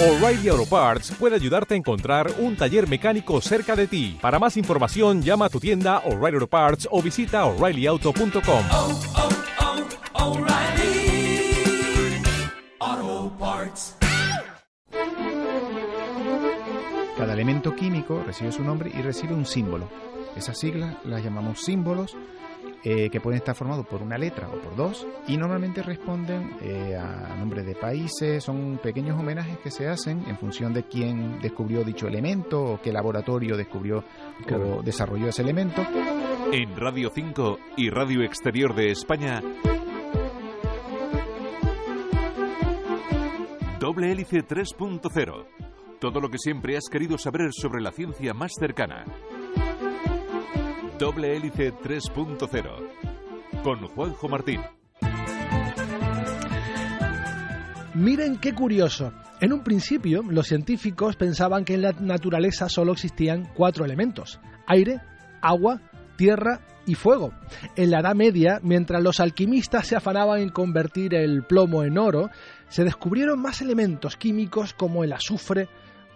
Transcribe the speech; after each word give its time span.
O'Reilly 0.00 0.48
Auto 0.48 0.64
Parts 0.64 1.10
puede 1.18 1.34
ayudarte 1.34 1.74
a 1.74 1.76
encontrar 1.76 2.30
un 2.38 2.54
taller 2.54 2.88
mecánico 2.88 3.40
cerca 3.40 3.74
de 3.74 3.88
ti. 3.88 4.16
Para 4.20 4.38
más 4.38 4.56
información, 4.56 5.22
llama 5.22 5.46
a 5.46 5.48
tu 5.48 5.58
tienda 5.58 5.98
O'Reilly 6.04 6.36
Auto 6.36 6.46
Parts 6.46 6.88
o 6.88 7.02
visita 7.02 7.44
oreillyauto.com. 7.44 8.64
oh, 8.70 9.00
oh, 10.14 10.36
O'Reilly 10.36 11.52
Auto 12.78 13.32
Parts. 13.40 13.96
Cada 17.16 17.32
elemento 17.32 17.74
químico 17.74 18.22
recibe 18.24 18.52
su 18.52 18.62
nombre 18.62 18.92
y 18.96 19.02
recibe 19.02 19.34
un 19.34 19.46
símbolo. 19.46 19.88
Esas 20.36 20.56
siglas 20.58 20.94
las 21.04 21.24
llamamos 21.24 21.64
símbolos 21.64 22.16
eh, 22.84 23.10
que 23.10 23.20
pueden 23.20 23.38
estar 23.38 23.54
formados 23.54 23.86
por 23.86 24.02
una 24.02 24.16
letra 24.16 24.48
o 24.48 24.60
por 24.60 24.76
dos 24.76 25.06
y 25.26 25.36
normalmente 25.36 25.82
responden 25.82 26.56
eh, 26.60 26.96
a 26.96 27.34
nombres 27.36 27.66
de 27.66 27.74
países, 27.74 28.44
son 28.44 28.78
pequeños 28.82 29.18
homenajes 29.18 29.58
que 29.58 29.70
se 29.70 29.88
hacen 29.88 30.24
en 30.28 30.38
función 30.38 30.72
de 30.72 30.84
quién 30.84 31.40
descubrió 31.40 31.84
dicho 31.84 32.06
elemento 32.06 32.62
o 32.62 32.80
qué 32.80 32.92
laboratorio 32.92 33.56
descubrió 33.56 34.04
o 34.52 34.82
desarrolló 34.82 35.28
ese 35.28 35.42
elemento. 35.42 35.82
En 36.52 36.76
Radio 36.76 37.10
5 37.14 37.58
y 37.76 37.90
Radio 37.90 38.22
Exterior 38.22 38.74
de 38.74 38.90
España, 38.90 39.42
Doble 43.78 44.10
Hélice 44.10 44.38
3.0. 44.38 45.46
Todo 46.00 46.20
lo 46.20 46.28
que 46.28 46.38
siempre 46.38 46.76
has 46.76 46.88
querido 46.90 47.16
saber 47.16 47.50
sobre 47.52 47.80
la 47.80 47.92
ciencia 47.92 48.34
más 48.34 48.52
cercana. 48.58 49.04
Doble 50.98 51.36
Hélice 51.36 51.72
3.0. 51.72 53.62
Con 53.62 53.86
Juanjo 53.86 54.28
Martín. 54.28 54.60
Miren 57.94 58.38
qué 58.38 58.52
curioso. 58.52 59.12
En 59.40 59.52
un 59.52 59.62
principio, 59.62 60.22
los 60.28 60.48
científicos 60.48 61.14
pensaban 61.14 61.64
que 61.64 61.74
en 61.74 61.82
la 61.82 61.92
naturaleza 61.92 62.68
solo 62.68 62.92
existían 62.92 63.48
cuatro 63.54 63.84
elementos: 63.84 64.40
aire, 64.66 65.00
agua, 65.40 65.80
tierra 66.16 66.66
y 66.84 66.96
fuego. 66.96 67.32
En 67.76 67.92
la 67.92 68.00
Edad 68.00 68.16
Media, 68.16 68.58
mientras 68.62 69.00
los 69.00 69.20
alquimistas 69.20 69.86
se 69.86 69.94
afanaban 69.94 70.40
en 70.40 70.48
convertir 70.48 71.14
el 71.14 71.44
plomo 71.44 71.84
en 71.84 71.96
oro, 71.96 72.30
se 72.68 72.82
descubrieron 72.82 73.40
más 73.40 73.62
elementos 73.62 74.16
químicos 74.16 74.74
como 74.74 75.04
el 75.04 75.12
azufre 75.12 75.68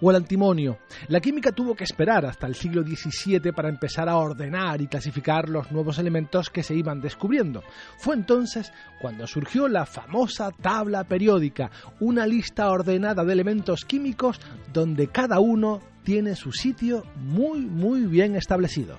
o 0.03 0.11
el 0.11 0.17
antimonio. 0.17 0.79
La 1.09 1.21
química 1.21 1.53
tuvo 1.53 1.75
que 1.75 1.85
esperar 1.85 2.27
hasta 2.27 2.47
el 2.47 2.57
siglo 2.57 2.83
XVII 2.83 3.53
para 3.53 3.69
empezar 3.69 4.09
a 4.09 4.17
ordenar 4.17 4.83
y 4.83 4.89
clasificar 4.89 5.49
los 5.49 5.71
nuevos 5.71 5.99
elementos 5.99 6.51
que 6.51 6.63
se 6.63 6.75
iban 6.75 7.01
descubriendo. 7.01 7.63
Fue 7.97 8.15
entonces 8.15 8.73
cuando 9.01 9.27
surgió 9.27 9.69
la 9.69 9.87
famosa 9.87 10.51
tabla 10.51 11.05
periódica, 11.05 11.71
una 12.01 12.27
lista 12.27 12.69
ordenada 12.69 13.25
de 13.25 13.33
elementos 13.33 13.85
químicos 13.85 14.41
donde 14.73 15.07
cada 15.07 15.39
uno 15.39 15.81
tiene 16.03 16.35
su 16.35 16.53
sitio 16.53 17.05
muy 17.17 17.61
muy 17.61 18.03
bien 18.07 18.35
establecido. 18.35 18.99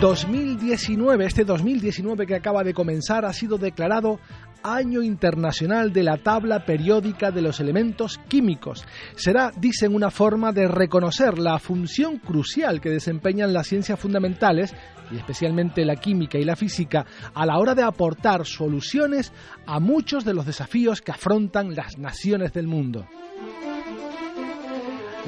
2019, 0.00 1.24
este 1.24 1.44
2019 1.44 2.26
que 2.26 2.34
acaba 2.34 2.62
de 2.62 2.74
comenzar, 2.74 3.24
ha 3.24 3.32
sido 3.32 3.56
declarado 3.56 4.20
Año 4.74 5.02
Internacional 5.02 5.92
de 5.92 6.02
la 6.02 6.16
Tabla 6.16 6.64
Periódica 6.64 7.30
de 7.30 7.40
los 7.40 7.60
Elementos 7.60 8.18
Químicos. 8.26 8.84
Será, 9.14 9.52
dicen, 9.56 9.94
una 9.94 10.10
forma 10.10 10.50
de 10.52 10.66
reconocer 10.66 11.38
la 11.38 11.58
función 11.60 12.18
crucial 12.18 12.80
que 12.80 12.90
desempeñan 12.90 13.52
las 13.52 13.68
ciencias 13.68 14.00
fundamentales, 14.00 14.74
y 15.12 15.16
especialmente 15.16 15.84
la 15.84 15.94
química 15.94 16.38
y 16.38 16.44
la 16.44 16.56
física, 16.56 17.06
a 17.32 17.46
la 17.46 17.58
hora 17.58 17.76
de 17.76 17.84
aportar 17.84 18.44
soluciones 18.44 19.32
a 19.66 19.78
muchos 19.78 20.24
de 20.24 20.34
los 20.34 20.46
desafíos 20.46 21.00
que 21.00 21.12
afrontan 21.12 21.76
las 21.76 21.96
naciones 21.96 22.52
del 22.52 22.66
mundo. 22.66 23.06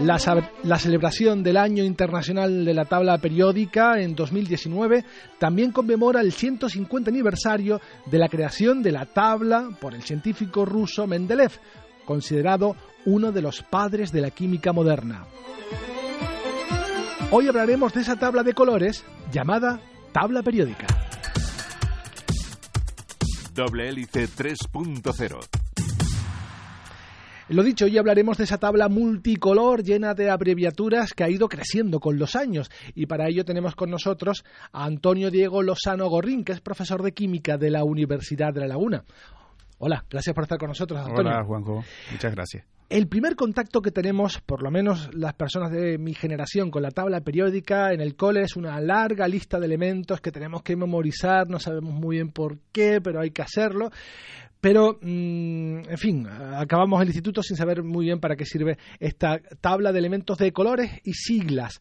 La, 0.03 0.79
celebración 0.79 1.43
del 1.43 1.57
Año 1.57 1.83
Internacional 1.83 2.65
de 2.65 2.73
la 2.73 2.85
Tabla 2.85 3.19
Periódica 3.19 4.01
en 4.01 4.15
2019 4.15 5.05
también 5.41 5.73
conmemora 5.73 6.21
el 6.21 6.33
150 6.33 7.11
aniversario 7.11 7.81
de 8.07 8.19
la 8.19 8.29
creación 8.29 8.81
de 8.81 8.93
la 8.93 9.07
tabla 9.07 9.71
por 9.81 9.95
el 9.95 10.03
científico 10.03 10.65
ruso 10.65 11.09
Mendeleev, 11.09 11.51
considerado 12.05 12.77
uno 13.07 13.33
de 13.33 13.43
los 13.43 13.63
padres 13.63 14.13
de 14.13 14.21
la 14.21 14.31
química 14.31 14.73
moderna. 14.73 15.27
Hoy 17.33 17.49
hablaremos 17.49 17.93
de 17.93 18.03
esa 18.03 18.17
tabla 18.17 18.45
de 18.45 18.55
colores 18.55 19.05
llamada 19.33 19.81
tabla 20.13 20.43
periódica. 20.45 20.87
Doble 23.53 23.89
hélice 23.89 24.29
3.0 24.29 25.58
lo 27.49 27.63
dicho, 27.63 27.87
hoy 27.87 27.97
hablaremos 27.97 28.37
de 28.37 28.45
esa 28.45 28.59
tabla 28.59 28.89
multicolor 28.89 29.83
llena 29.83 30.15
de 30.15 30.31
abreviaturas 30.31 31.15
que 31.15 31.25
ha 31.25 31.31
ido 31.31 31.49
creciendo 31.49 31.99
con 31.99 32.19
los 32.19 32.37
años 32.37 32.71
y 32.95 33.07
para 33.07 33.29
ello 33.29 33.45
tenemos 33.45 33.75
con 33.75 33.91
nosotros 33.91 34.45
a 34.73 34.85
Antonio 34.85 35.31
Diego 35.31 35.63
Lozano 35.63 36.09
Gorrín, 36.09 36.45
que 36.45 36.53
es 36.53 36.61
profesor 36.61 37.03
de 37.03 37.13
química 37.13 37.57
de 37.57 37.71
la 37.71 37.85
Universidad 37.85 38.53
de 38.53 38.61
La 38.61 38.69
Laguna. 38.69 39.05
Hola, 39.79 40.05
gracias 40.11 40.35
por 40.35 40.45
estar 40.45 40.59
con 40.59 40.69
nosotros, 40.69 41.01
Antonio. 41.01 41.33
Hola, 41.33 41.45
Juanjo. 41.45 41.85
Muchas 42.11 42.35
gracias. 42.35 42.67
El 42.91 43.07
primer 43.07 43.37
contacto 43.37 43.83
que 43.83 43.91
tenemos, 43.91 44.41
por 44.41 44.63
lo 44.63 44.71
menos 44.71 45.15
las 45.15 45.35
personas 45.35 45.71
de 45.71 45.99
mi 45.99 46.15
generación, 46.15 46.71
con 46.71 46.83
la 46.83 46.91
tabla 46.91 47.21
periódica 47.21 47.93
en 47.93 48.01
el 48.01 48.17
cole 48.17 48.41
es 48.41 48.57
una 48.57 48.81
larga 48.81 49.29
lista 49.29 49.61
de 49.61 49.67
elementos 49.67 50.23
que 50.23 50.33
tenemos 50.33 50.63
que 50.63 50.75
memorizar, 50.75 51.49
no 51.51 51.59
sabemos 51.59 51.93
muy 51.93 52.17
bien 52.17 52.31
por 52.31 52.59
qué, 52.73 53.03
pero 53.03 53.21
hay 53.21 53.31
que 53.31 53.43
hacerlo. 53.43 53.91
Pero, 54.61 54.99
mmm, 55.01 55.89
en 55.89 55.99
fin, 55.99 56.27
acabamos 56.27 57.01
el 57.01 57.09
instituto 57.09 57.43
sin 57.43 57.57
saber 57.57 57.83
muy 57.83 58.07
bien 58.07 58.21
para 58.21 58.37
qué 58.37 58.45
sirve 58.45 58.79
esta 58.99 59.41
tabla 59.61 59.93
de 59.93 59.99
elementos 59.99 60.39
de 60.39 60.53
colores 60.53 60.91
y 61.05 61.13
siglas. 61.13 61.81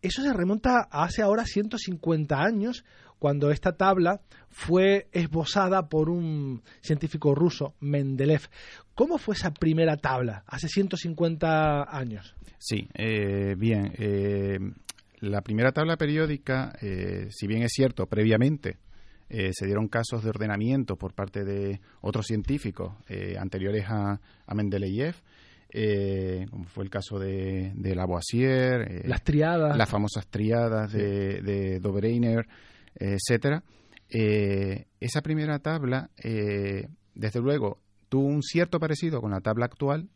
Eso 0.00 0.22
se 0.22 0.32
remonta 0.32 0.88
a 0.90 1.04
hace 1.04 1.22
ahora 1.22 1.44
150 1.44 2.38
años, 2.38 2.84
cuando 3.18 3.50
esta 3.50 3.76
tabla 3.76 4.20
fue 4.50 5.08
esbozada 5.12 5.88
por 5.88 6.10
un 6.10 6.62
científico 6.82 7.34
ruso, 7.34 7.74
Mendeleev. 7.80 8.48
¿Cómo 8.94 9.16
fue 9.18 9.34
esa 9.34 9.52
primera 9.52 9.96
tabla 9.96 10.44
hace 10.46 10.68
150 10.68 11.84
años? 11.96 12.34
Sí, 12.58 12.88
eh, 12.94 13.54
bien. 13.58 13.92
Eh, 13.96 14.58
la 15.20 15.40
primera 15.40 15.72
tabla 15.72 15.96
periódica, 15.96 16.76
eh, 16.82 17.28
si 17.30 17.46
bien 17.46 17.62
es 17.62 17.72
cierto, 17.72 18.06
previamente 18.06 18.76
eh, 19.28 19.50
se 19.52 19.66
dieron 19.66 19.88
casos 19.88 20.22
de 20.22 20.30
ordenamiento 20.30 20.96
por 20.96 21.14
parte 21.14 21.44
de 21.44 21.80
otros 22.00 22.26
científicos 22.26 22.94
eh, 23.08 23.36
anteriores 23.38 23.86
a, 23.88 24.20
a 24.46 24.54
Mendeleev, 24.54 25.16
eh, 25.70 26.46
como 26.50 26.66
fue 26.66 26.84
el 26.84 26.90
caso 26.90 27.18
de, 27.18 27.72
de 27.74 27.94
Lavoisier, 27.94 29.02
las 29.06 29.24
triadas, 29.24 29.76
las 29.76 29.88
famosas 29.88 30.26
triadas 30.28 30.92
de, 30.92 31.40
de 31.42 31.80
Dobreiner, 31.80 32.46
etcétera. 32.94 33.64
esa 34.08 35.20
primera 35.22 35.58
tabla, 35.58 36.10
desde 37.14 37.40
luego, 37.40 37.80
tuvo 38.08 38.26
un 38.26 38.42
cierto 38.42 38.78
parecido 38.78 39.20
con 39.20 39.32
la 39.32 39.40
tabla 39.40 39.64
actual, 39.64 40.08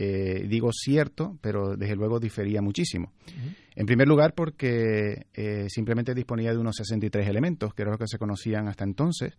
eh, 0.00 0.46
digo 0.46 0.70
cierto, 0.72 1.36
pero 1.40 1.76
desde 1.76 1.96
luego 1.96 2.20
difería 2.20 2.62
muchísimo. 2.62 3.10
Uh 3.26 3.30
-huh. 3.30 3.56
En 3.74 3.84
primer 3.84 4.06
lugar, 4.06 4.32
porque 4.32 5.26
eh, 5.34 5.66
simplemente 5.68 6.14
disponía 6.14 6.52
de 6.52 6.58
unos 6.58 6.76
63 6.76 7.26
elementos, 7.26 7.74
que 7.74 7.82
era 7.82 7.90
lo 7.90 7.98
que 7.98 8.06
se 8.06 8.16
conocían 8.16 8.68
hasta 8.68 8.84
entonces. 8.84 9.36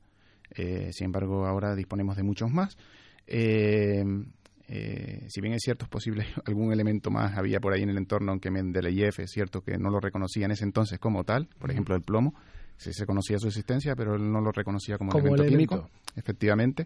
Eh, 0.53 0.89
sin 0.91 1.05
embargo, 1.05 1.45
ahora 1.45 1.75
disponemos 1.75 2.17
de 2.17 2.23
muchos 2.23 2.51
más. 2.51 2.77
si 3.25 5.41
bien 5.41 5.53
es 5.53 5.61
cierto, 5.63 5.85
es 5.85 5.89
posible 5.89 6.25
algún 6.45 6.73
elemento 6.73 7.09
más 7.09 7.37
había 7.37 7.61
por 7.61 7.71
ahí 7.71 7.83
en 7.83 7.91
el 7.91 7.97
entorno, 7.97 8.31
aunque 8.31 8.51
Mendeleev 8.51 9.13
es 9.17 9.31
cierto 9.31 9.61
que 9.61 9.77
no 9.77 9.89
lo 9.89 10.01
reconocía 10.01 10.43
en 10.43 10.51
ese 10.51 10.65
entonces 10.65 10.99
como 10.99 11.23
tal, 11.23 11.47
por 11.57 11.71
ejemplo, 11.71 11.95
el 11.95 12.01
plomo. 12.01 12.35
Sí 12.75 12.91
se 12.91 13.05
conocía 13.05 13.39
su 13.39 13.47
existencia, 13.47 13.95
pero 13.95 14.15
él 14.15 14.29
no 14.29 14.41
lo 14.41 14.51
reconocía 14.51 14.97
como, 14.97 15.11
como 15.11 15.35
elemento, 15.35 15.43
elemento 15.43 15.75
químico, 15.75 15.89
efectivamente. 16.17 16.85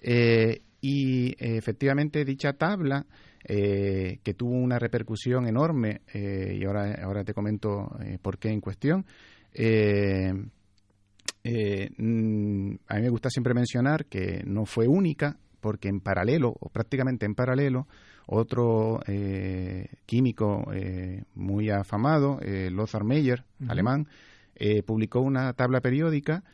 Eh, 0.00 0.62
y 0.86 1.30
eh, 1.30 1.56
efectivamente 1.56 2.24
dicha 2.24 2.52
tabla 2.52 3.04
eh, 3.42 4.20
que 4.22 4.34
tuvo 4.34 4.52
una 4.52 4.78
repercusión 4.78 5.48
enorme 5.48 6.02
eh, 6.14 6.56
y 6.60 6.64
ahora 6.64 6.94
ahora 7.02 7.24
te 7.24 7.34
comento 7.34 7.90
por 8.22 8.38
qué 8.38 8.50
en 8.50 8.60
cuestión 8.60 9.04
mm, 11.98 12.74
a 12.86 12.94
mí 12.94 13.02
me 13.02 13.08
gusta 13.08 13.30
siempre 13.30 13.52
mencionar 13.52 14.06
que 14.06 14.44
no 14.46 14.64
fue 14.64 14.86
única 14.86 15.36
porque 15.60 15.88
en 15.88 15.98
paralelo 15.98 16.54
o 16.60 16.68
prácticamente 16.68 17.26
en 17.26 17.34
paralelo 17.34 17.88
otro 18.28 19.00
químico 20.06 20.70
muy 21.34 21.70
afamado 21.70 22.38
Lothar 22.70 23.02
Meyer 23.02 23.40
uh 23.40 23.64
-huh. 23.64 23.70
alemán 23.72 24.06
publicó 24.86 25.20
una 25.20 25.52
tabla 25.54 25.80
periódica 25.80 26.44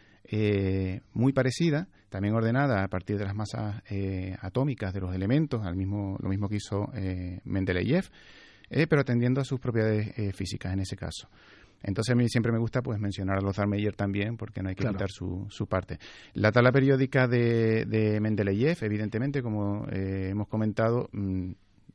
muy 1.12 1.34
parecida 1.34 1.88
también 2.12 2.34
ordenada 2.34 2.84
a 2.84 2.88
partir 2.88 3.16
de 3.18 3.24
las 3.24 3.34
masas 3.34 3.82
eh, 3.90 4.36
atómicas 4.40 4.92
de 4.92 5.00
los 5.00 5.14
elementos, 5.14 5.64
al 5.64 5.74
mismo, 5.74 6.16
lo 6.20 6.28
mismo 6.28 6.48
que 6.48 6.56
hizo 6.56 6.92
eh, 6.94 7.40
Mendeleev, 7.44 8.04
eh, 8.70 8.86
pero 8.86 9.00
atendiendo 9.00 9.40
a 9.40 9.44
sus 9.44 9.58
propiedades 9.58 10.12
físicas 10.36 10.72
en 10.72 10.80
ese 10.80 10.94
caso. 10.94 11.28
Entonces 11.82 12.12
a 12.12 12.16
mí 12.16 12.28
siempre 12.28 12.52
me 12.52 12.58
gusta 12.58 12.80
pues 12.82 13.00
mencionar 13.00 13.38
a 13.38 13.40
Lothar 13.40 13.66
Meyer 13.66 13.96
también 13.96 14.36
porque 14.36 14.62
no 14.62 14.68
hay 14.68 14.74
que 14.76 14.82
Claro. 14.82 14.94
quitar 14.96 15.10
su, 15.10 15.46
su 15.50 15.66
parte. 15.66 15.98
La 16.34 16.52
tabla 16.52 16.70
periódica 16.70 17.26
de, 17.26 17.86
de 17.86 18.20
Mendeleev, 18.20 18.78
evidentemente, 18.82 19.42
como 19.42 19.86
eh, 19.90 20.28
hemos 20.30 20.46
comentado, 20.48 21.08
mm, 21.12 21.50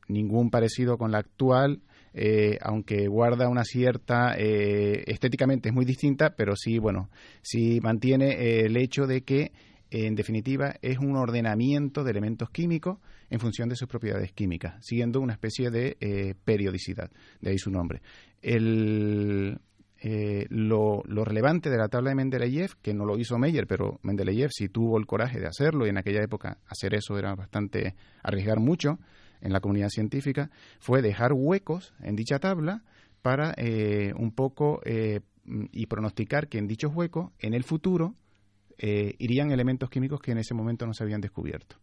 ningún 0.08 0.50
parecido 0.50 0.98
con 0.98 1.10
la 1.12 1.18
actual, 1.18 1.80
eh, 2.14 2.58
aunque 2.62 3.06
guarda 3.08 3.48
una 3.48 3.64
cierta, 3.64 4.34
eh, 4.36 5.04
estéticamente 5.06 5.68
es 5.68 5.74
muy 5.74 5.84
distinta, 5.84 6.34
pero 6.36 6.54
sí, 6.56 6.78
bueno, 6.78 7.10
sí 7.42 7.80
mantiene 7.82 8.32
eh, 8.32 8.66
el 8.66 8.76
hecho 8.76 9.06
de 9.06 9.22
que, 9.22 9.52
en 9.90 10.14
definitiva, 10.14 10.74
es 10.82 10.98
un 10.98 11.16
ordenamiento 11.16 12.04
de 12.04 12.10
elementos 12.10 12.50
químicos 12.50 12.98
en 13.30 13.40
función 13.40 13.68
de 13.68 13.76
sus 13.76 13.88
propiedades 13.88 14.32
químicas, 14.32 14.84
siguiendo 14.84 15.20
una 15.20 15.32
especie 15.32 15.70
de 15.70 15.96
eh, 16.00 16.34
periodicidad, 16.44 17.10
de 17.40 17.50
ahí 17.50 17.58
su 17.58 17.70
nombre. 17.70 18.02
El, 18.42 19.58
eh, 20.00 20.46
lo, 20.50 21.02
lo 21.06 21.24
relevante 21.24 21.70
de 21.70 21.76
la 21.76 21.88
tabla 21.88 22.10
de 22.10 22.16
Mendeleev, 22.16 22.76
que 22.80 22.94
no 22.94 23.04
lo 23.04 23.18
hizo 23.18 23.38
Meyer, 23.38 23.66
pero 23.66 23.98
Mendeleev 24.02 24.50
sí 24.52 24.68
tuvo 24.68 24.98
el 24.98 25.06
coraje 25.06 25.40
de 25.40 25.46
hacerlo 25.46 25.86
y 25.86 25.90
en 25.90 25.98
aquella 25.98 26.22
época 26.22 26.58
hacer 26.66 26.94
eso 26.94 27.18
era 27.18 27.34
bastante 27.34 27.94
arriesgar 28.22 28.60
mucho 28.60 28.98
en 29.40 29.52
la 29.52 29.60
comunidad 29.60 29.88
científica, 29.88 30.50
fue 30.78 31.02
dejar 31.02 31.32
huecos 31.32 31.94
en 32.00 32.16
dicha 32.16 32.38
tabla 32.38 32.84
para 33.22 33.54
eh, 33.56 34.12
un 34.16 34.32
poco 34.32 34.80
eh, 34.84 35.20
y 35.72 35.86
pronosticar 35.86 36.48
que 36.48 36.58
en 36.58 36.68
dichos 36.68 36.92
huecos, 36.94 37.32
en 37.40 37.54
el 37.54 37.64
futuro, 37.64 38.14
eh, 38.78 39.14
irían 39.18 39.50
elementos 39.50 39.90
químicos 39.90 40.20
que 40.20 40.32
en 40.32 40.38
ese 40.38 40.54
momento 40.54 40.86
no 40.86 40.94
se 40.94 41.02
habían 41.02 41.20
descubierto. 41.20 41.76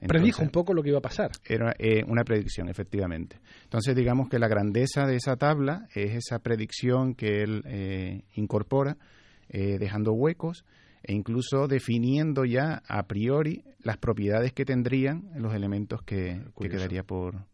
Entonces, 0.00 0.22
Predijo 0.22 0.42
un 0.42 0.48
poco 0.48 0.72
lo 0.72 0.82
que 0.82 0.88
iba 0.88 0.98
a 0.98 1.02
pasar. 1.02 1.30
era 1.44 1.74
eh, 1.78 2.02
una 2.06 2.24
predicción, 2.24 2.70
efectivamente. 2.70 3.38
Entonces, 3.64 3.94
digamos 3.94 4.30
que 4.30 4.38
la 4.38 4.48
grandeza 4.48 5.06
de 5.06 5.16
esa 5.16 5.36
tabla 5.36 5.88
es 5.94 6.14
esa 6.14 6.38
predicción 6.38 7.14
que 7.14 7.42
él 7.42 7.62
eh, 7.66 8.22
incorpora, 8.34 8.96
eh, 9.50 9.76
dejando 9.78 10.12
huecos 10.12 10.64
e 11.02 11.12
incluso 11.12 11.66
definiendo 11.66 12.44
ya 12.44 12.82
a 12.88 13.02
priori 13.06 13.62
las 13.82 13.98
propiedades 13.98 14.52
que 14.52 14.64
tendrían 14.64 15.30
los 15.36 15.54
elementos 15.54 16.02
que, 16.02 16.42
que 16.58 16.68
quedaría 16.68 17.02
por, 17.02 17.44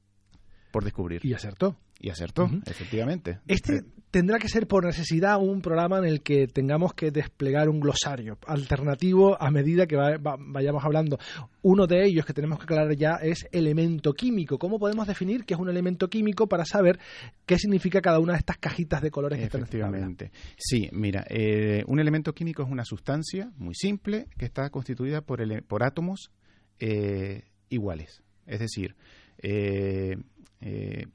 por 0.70 0.84
descubrir. 0.84 1.24
Y 1.24 1.34
acertó. 1.34 1.76
Y 1.98 2.10
acertó, 2.10 2.48
efectivamente. 2.66 3.38
Este 3.46 3.80
tendrá 4.10 4.38
que 4.38 4.48
ser 4.48 4.66
por 4.66 4.84
necesidad 4.86 5.38
un 5.38 5.60
programa 5.60 5.98
en 5.98 6.04
el 6.06 6.22
que 6.22 6.46
tengamos 6.46 6.94
que 6.94 7.10
desplegar 7.10 7.68
un 7.68 7.80
glosario 7.80 8.38
alternativo 8.46 9.36
a 9.42 9.50
medida 9.50 9.86
que 9.86 9.96
va- 9.96 10.16
va- 10.16 10.36
vayamos 10.38 10.84
hablando. 10.84 11.18
Uno 11.62 11.86
de 11.86 12.04
ellos 12.06 12.24
que 12.24 12.32
tenemos 12.32 12.58
que 12.58 12.64
aclarar 12.64 12.94
ya 12.96 13.16
es 13.16 13.46
elemento 13.52 14.14
químico. 14.14 14.58
¿Cómo 14.58 14.78
podemos 14.78 15.06
definir 15.06 15.44
qué 15.44 15.54
es 15.54 15.60
un 15.60 15.68
elemento 15.68 16.08
químico 16.08 16.46
para 16.48 16.64
saber 16.64 16.98
qué 17.44 17.58
significa 17.58 18.00
cada 18.00 18.18
una 18.20 18.34
de 18.34 18.38
estas 18.38 18.56
cajitas 18.58 19.02
de 19.02 19.10
colores 19.10 19.38
que? 19.38 19.44
Efectivamente. 19.46 20.30
Sí, 20.56 20.88
mira, 20.92 21.24
eh, 21.28 21.82
un 21.86 21.98
elemento 21.98 22.32
químico 22.34 22.62
es 22.62 22.70
una 22.70 22.84
sustancia 22.84 23.50
muy 23.56 23.74
simple 23.74 24.28
que 24.38 24.44
está 24.46 24.70
constituida 24.70 25.20
por, 25.22 25.40
ele- 25.42 25.60
por 25.62 25.82
átomos 25.82 26.30
eh, 26.78 27.42
iguales. 27.68 28.22
Es 28.46 28.60
decir, 28.60 28.96
eh, 29.42 30.16
eh, 30.60 31.06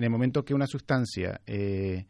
en 0.00 0.04
el 0.04 0.10
momento 0.10 0.44
que 0.44 0.54
una 0.54 0.66
sustancia 0.66 1.40
eh, 1.46 2.06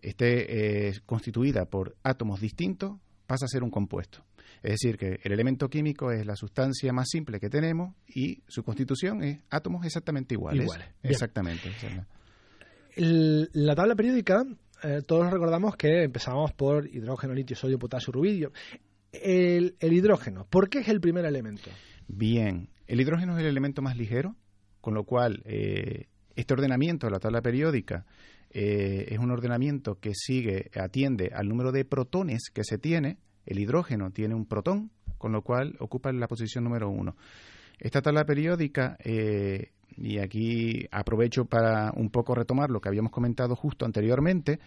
esté 0.00 0.88
eh, 0.88 0.92
constituida 1.04 1.66
por 1.66 1.94
átomos 2.02 2.40
distintos, 2.40 2.98
pasa 3.26 3.44
a 3.44 3.48
ser 3.48 3.62
un 3.62 3.70
compuesto. 3.70 4.24
Es 4.62 4.72
decir, 4.80 4.96
que 4.96 5.20
el 5.22 5.32
elemento 5.32 5.68
químico 5.68 6.10
es 6.10 6.24
la 6.24 6.36
sustancia 6.36 6.90
más 6.94 7.08
simple 7.10 7.38
que 7.38 7.50
tenemos 7.50 7.94
y 8.08 8.42
su 8.48 8.62
constitución 8.62 9.22
es 9.22 9.40
átomos 9.50 9.84
exactamente 9.84 10.34
iguales. 10.34 10.62
Iguales. 10.62 10.88
Exactamente. 11.02 11.70
la- 11.82 12.06
El- 12.96 13.50
la 13.52 13.74
tabla 13.74 13.94
periódica, 13.94 14.42
eh, 14.82 15.02
todos 15.06 15.30
recordamos 15.30 15.76
que 15.76 16.04
empezamos 16.04 16.52
por 16.52 16.86
hidrógeno, 16.86 17.34
litio, 17.34 17.56
sodio, 17.56 17.78
potasio, 17.78 18.12
rubidio. 18.12 18.52
El, 19.12 19.76
el 19.80 19.92
hidrógeno, 19.92 20.46
¿por 20.48 20.68
qué 20.70 20.78
es 20.78 20.88
el 20.88 21.00
primer 21.00 21.24
elemento? 21.26 21.70
Bien, 22.08 22.70
el 22.86 23.00
hidrógeno 23.00 23.34
es 23.36 23.40
el 23.42 23.48
elemento 23.48 23.82
más 23.82 23.96
ligero, 23.98 24.34
con 24.80 24.94
lo 24.94 25.04
cual 25.04 25.42
eh, 25.44 26.06
este 26.36 26.54
ordenamiento 26.54 27.06
de 27.06 27.12
la 27.12 27.18
tabla 27.18 27.42
periódica 27.42 28.04
eh, 28.50 29.06
es 29.08 29.18
un 29.18 29.30
ordenamiento 29.30 29.98
que 29.98 30.12
sigue, 30.14 30.70
atiende 30.74 31.30
al 31.34 31.48
número 31.48 31.72
de 31.72 31.84
protones 31.84 32.50
que 32.52 32.64
se 32.64 32.78
tiene. 32.78 33.18
El 33.46 33.58
hidrógeno 33.58 34.10
tiene 34.10 34.34
un 34.34 34.46
protón, 34.46 34.90
con 35.18 35.32
lo 35.32 35.42
cual 35.42 35.76
ocupa 35.80 36.12
la 36.12 36.28
posición 36.28 36.64
número 36.64 36.88
uno. 36.88 37.16
Esta 37.78 38.00
tabla 38.00 38.24
periódica, 38.24 38.96
eh, 39.04 39.72
y 39.96 40.18
aquí 40.18 40.86
aprovecho 40.90 41.44
para 41.44 41.92
un 41.96 42.10
poco 42.10 42.34
retomar 42.34 42.70
lo 42.70 42.80
que 42.80 42.88
habíamos 42.88 43.12
comentado 43.12 43.56
justo 43.56 43.84
anteriormente, 43.84 44.60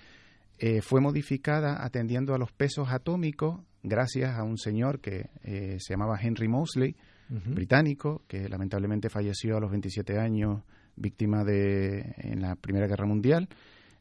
eh, 0.59 0.81
fue 0.81 1.01
modificada 1.01 1.83
atendiendo 1.83 2.33
a 2.33 2.37
los 2.37 2.51
pesos 2.51 2.89
atómicos 2.89 3.61
gracias 3.83 4.37
a 4.37 4.43
un 4.43 4.57
señor 4.57 4.99
que 4.99 5.29
eh, 5.43 5.77
se 5.79 5.93
llamaba 5.93 6.19
Henry 6.21 6.47
Moseley, 6.47 6.95
británico, 7.29 8.23
que 8.25 8.47
lamentablemente 8.47 9.09
falleció 9.09 9.57
a 9.57 9.59
los 9.59 9.69
27 9.69 10.17
años 10.17 10.63
víctima 10.97 11.43
de 11.43 12.13
en 12.17 12.41
la 12.41 12.55
Primera 12.55 12.87
Guerra 12.87 13.05
Mundial. 13.05 13.47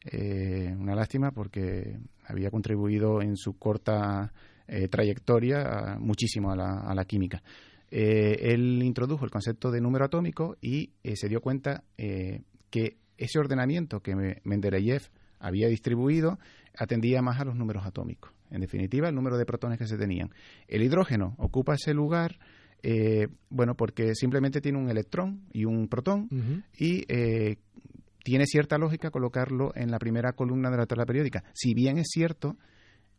Eh, 0.03 0.75
una 0.77 0.95
lástima 0.95 1.31
porque 1.31 1.97
había 2.25 2.51
contribuido 2.51 3.21
en 3.21 3.35
su 3.37 3.57
corta 3.57 4.33
eh, 4.67 4.87
trayectoria 4.87 5.97
muchísimo 5.99 6.51
a 6.51 6.55
la, 6.55 7.05
química. 7.05 7.41
Eh, 7.89 8.51
él 8.53 8.81
introdujo 8.83 9.25
el 9.25 9.31
concepto 9.31 9.71
de 9.71 9.79
número 9.81 10.05
atómico 10.05 10.57
y 10.61 10.91
se 11.15 11.29
dio 11.29 11.41
cuenta 11.41 11.83
que 11.97 12.97
ese 13.17 13.39
ordenamiento 13.39 14.01
que 14.01 14.15
Me- 14.15 14.41
Mendeleev 14.43 15.03
había 15.39 15.67
distribuido 15.67 16.37
atendía 16.77 17.21
más 17.21 17.39
a 17.39 17.45
los 17.45 17.55
números 17.55 17.85
atómicos. 17.85 18.31
En 18.51 18.61
definitiva, 18.61 19.09
el 19.09 19.15
número 19.15 19.37
de 19.37 19.45
protones 19.45 19.77
que 19.77 19.87
se 19.87 19.97
tenían. 19.97 20.29
El 20.67 20.83
hidrógeno 20.83 21.35
ocupa 21.37 21.73
ese 21.75 21.93
lugar, 21.93 22.39
eh, 22.83 23.27
bueno, 23.49 23.75
porque 23.75 24.15
simplemente 24.15 24.61
tiene 24.61 24.77
un 24.77 24.89
electrón 24.89 25.41
y 25.51 25.65
un 25.65 25.87
protón 25.87 26.29
y 26.77 27.03
eh, 27.07 27.57
tiene 28.23 28.45
cierta 28.45 28.77
lógica 28.77 29.11
colocarlo 29.11 29.71
en 29.75 29.91
la 29.91 29.99
primera 29.99 30.33
columna 30.33 30.69
de 30.69 30.77
la 30.77 30.85
tabla 30.85 31.05
periódica. 31.05 31.43
Si 31.53 31.73
bien 31.73 31.97
es 31.97 32.07
cierto, 32.09 32.57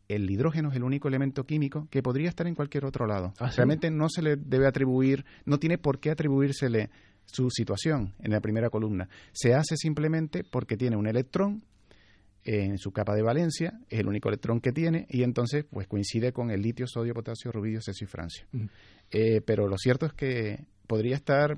el 0.08 0.30
hidrógeno 0.30 0.70
es 0.70 0.76
el 0.76 0.84
único 0.84 1.08
elemento 1.08 1.44
químico 1.44 1.88
que 1.90 2.02
podría 2.02 2.28
estar 2.28 2.46
en 2.46 2.54
cualquier 2.54 2.84
otro 2.84 3.06
lado. 3.06 3.34
¿Ah, 3.38 3.50
sí? 3.50 3.56
Realmente 3.56 3.90
no 3.90 4.08
se 4.08 4.22
le 4.22 4.36
debe 4.36 4.66
atribuir, 4.66 5.24
no 5.44 5.58
tiene 5.58 5.78
por 5.78 5.98
qué 5.98 6.10
atribuírsele 6.10 6.90
su 7.24 7.50
situación 7.50 8.14
en 8.20 8.32
la 8.32 8.40
primera 8.40 8.70
columna. 8.70 9.08
Se 9.32 9.54
hace 9.54 9.76
simplemente 9.76 10.44
porque 10.44 10.76
tiene 10.76 10.96
un 10.96 11.06
electrón 11.06 11.62
en 12.44 12.78
su 12.78 12.92
capa 12.92 13.14
de 13.14 13.22
valencia, 13.22 13.78
es 13.88 14.00
el 14.00 14.06
único 14.08 14.28
electrón 14.28 14.60
que 14.60 14.72
tiene, 14.72 15.06
y 15.10 15.22
entonces 15.22 15.64
pues 15.70 15.86
coincide 15.86 16.32
con 16.32 16.50
el 16.50 16.62
litio, 16.62 16.86
sodio, 16.86 17.14
potasio, 17.14 17.52
rubidio, 17.52 17.80
cesio 17.82 18.04
y 18.06 18.08
francio. 18.08 18.46
Eh, 19.10 19.40
pero 19.44 19.66
lo 19.68 19.76
cierto 19.76 20.06
es 20.06 20.12
que 20.12 20.64
podría 20.86 21.16
estar 21.16 21.56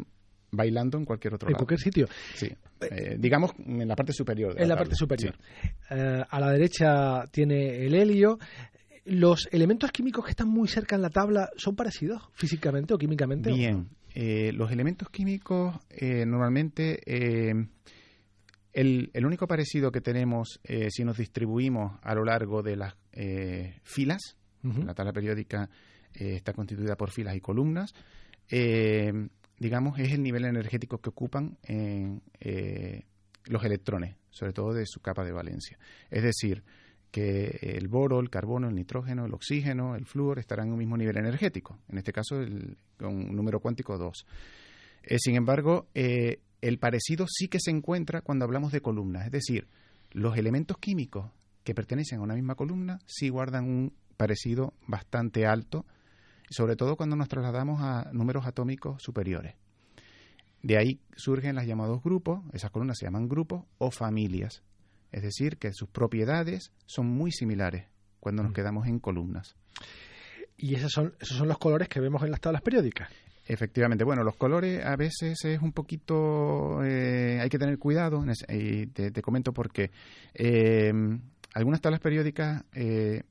bailando 0.53 0.99
en 0.99 1.05
cualquier 1.05 1.35
otro 1.35 1.49
En 1.49 1.53
lado. 1.53 1.65
cualquier 1.65 1.81
sitio. 1.81 2.09
Sí. 2.35 2.49
Eh, 2.81 3.17
digamos 3.19 3.53
en 3.59 3.87
la 3.87 3.95
parte 3.95 4.13
superior. 4.13 4.55
de 4.55 4.63
En 4.63 4.69
la 4.69 4.75
tabla. 4.75 4.85
parte 4.89 4.97
superior. 4.97 5.37
Sí. 5.63 5.69
Eh, 5.91 6.23
a 6.29 6.41
la 6.41 6.51
derecha 6.51 7.25
tiene 7.31 7.85
el 7.87 7.95
helio. 7.95 8.39
¿Los 9.05 9.49
elementos 9.53 9.91
químicos 9.93 10.25
que 10.25 10.31
están 10.31 10.49
muy 10.49 10.67
cerca 10.69 10.97
en 10.97 11.03
la 11.03 11.11
tabla 11.11 11.51
son 11.57 11.75
parecidos 11.77 12.29
físicamente 12.35 12.95
o 12.95 12.99
químicamente? 12.99 13.53
Bien, 13.53 13.89
eh, 14.15 14.53
los 14.53 14.71
elementos 14.73 15.09
químicos 15.09 15.77
eh, 15.89 16.25
normalmente 16.27 17.01
eh, 17.07 17.55
el, 18.73 19.11
el 19.15 19.27
único 19.27 19.47
parecido 19.47 19.91
que 19.93 20.01
tenemos 20.01 20.61
eh, 20.65 20.89
si 20.91 21.05
nos 21.05 21.17
distribuimos 21.19 21.99
a 22.03 22.15
lo 22.15 22.25
largo 22.25 22.63
de 22.63 22.77
las 22.77 22.95
eh, 23.13 23.79
filas, 23.83 24.37
la 24.63 24.95
tabla 24.95 25.13
periódica 25.13 25.71
eh, 26.15 26.35
está 26.37 26.53
constituida 26.53 26.97
por 26.97 27.11
filas 27.11 27.35
y 27.35 27.41
columnas, 27.41 27.93
digamos 29.59 29.99
es 29.99 30.13
el 30.13 30.23
nivel 30.23 30.45
energético 30.45 30.99
que 30.99 31.11
ocupan 31.11 31.57
en, 31.63 32.23
los 33.47 33.65
electrones, 33.65 34.17
sobre 34.31 34.53
todo 34.53 34.73
de 34.75 34.85
su 34.87 35.01
capa 35.01 35.25
de 35.25 35.33
valencia. 35.33 35.79
Es 36.11 36.23
decir, 36.23 36.63
que 37.11 37.59
el 37.63 37.89
boro, 37.89 38.21
el 38.21 38.31
carbono, 38.31 38.69
el 38.69 38.75
nitrógeno, 38.75 39.25
el 39.25 39.35
oxígeno, 39.35 39.97
el 39.97 40.05
flúor 40.05 40.39
estarán 40.39 40.67
en 40.69 40.73
un 40.75 40.79
mismo 40.79 40.97
nivel 40.97 41.17
energético, 41.17 41.79
en 41.89 41.99
este 41.99 42.13
caso 42.13 42.41
el- 42.41 42.77
con 42.99 43.15
un 43.15 43.35
número 43.35 43.59
cuántico 43.61 43.97
2. 43.99 44.27
Eh, 45.03 45.17
sin 45.19 45.35
embargo, 45.37 45.89
eh, 45.95 46.41
el 46.61 46.79
parecido 46.79 47.27
sí 47.29 47.49
que 47.49 47.61
se 47.61 47.71
encuentra 47.71 48.21
cuando 48.21 48.45
hablamos 48.45 48.73
de 48.73 48.81
columnas, 48.81 49.27
es 49.27 49.33
decir, 49.33 49.69
los 50.11 50.37
elementos 50.37 50.79
químicos 50.79 51.31
que 51.65 51.75
pertenecen 51.75 52.19
a 52.19 52.23
una 52.23 52.35
misma 52.35 52.55
columna 52.55 53.01
sí 53.07 53.29
guardan 53.29 53.65
un 53.65 53.93
parecido 54.17 54.75
bastante 54.87 55.47
alto, 55.47 55.87
sobre 56.51 56.77
todo 56.77 56.97
cuando 56.97 57.17
nos 57.17 57.29
trasladamos 57.29 57.81
a 57.81 58.11
números 58.13 58.47
atómicos 58.47 59.03
superiores. 59.03 59.55
De 60.63 60.77
ahí 60.77 61.01
surgen 61.17 61.55
los 61.55 61.65
llamados 61.65 62.03
grupos, 62.03 62.43
esas 62.53 62.71
columnas 62.71 62.99
se 62.99 63.07
llaman 63.07 63.29
grupos 63.29 63.65
o 63.79 63.91
familias, 63.91 64.63
es 65.11 65.23
decir, 65.23 65.57
que 65.57 65.73
sus 65.73 65.89
propiedades 65.89 66.73
son 66.87 67.07
muy 67.07 67.33
similares 67.33 67.87
cuando 68.21 68.43
nos 68.43 68.53
quedamos 68.53 68.87
en 68.87 68.99
columnas. 68.99 69.57
Y 70.57 70.75
esos 70.75 70.93
son, 70.93 71.15
esos 71.19 71.39
son 71.39 71.49
los 71.49 71.59
colores 71.59 71.89
que 71.89 72.01
vemos 72.01 72.23
en 72.23 72.31
las 72.31 72.41
tablas 72.41 72.61
periódicas. 72.61 73.09
Efectivamente, 73.53 74.05
bueno, 74.05 74.23
los 74.23 74.37
colores 74.37 74.81
a 74.87 74.95
veces 74.95 75.45
es 75.45 75.61
un 75.61 75.73
poquito, 75.73 76.85
eh, 76.85 77.41
hay 77.41 77.49
que 77.49 77.59
tener 77.59 77.81
cuidado, 77.81 78.25
y 78.49 78.87
te, 78.87 79.11
comento 79.23 79.53
por 79.53 79.73
qué. 79.73 79.91
Eh, 80.35 80.93
algunas 81.55 81.81
tablas 81.81 81.99
periódicas 81.99 82.63
eh, 82.73 83.25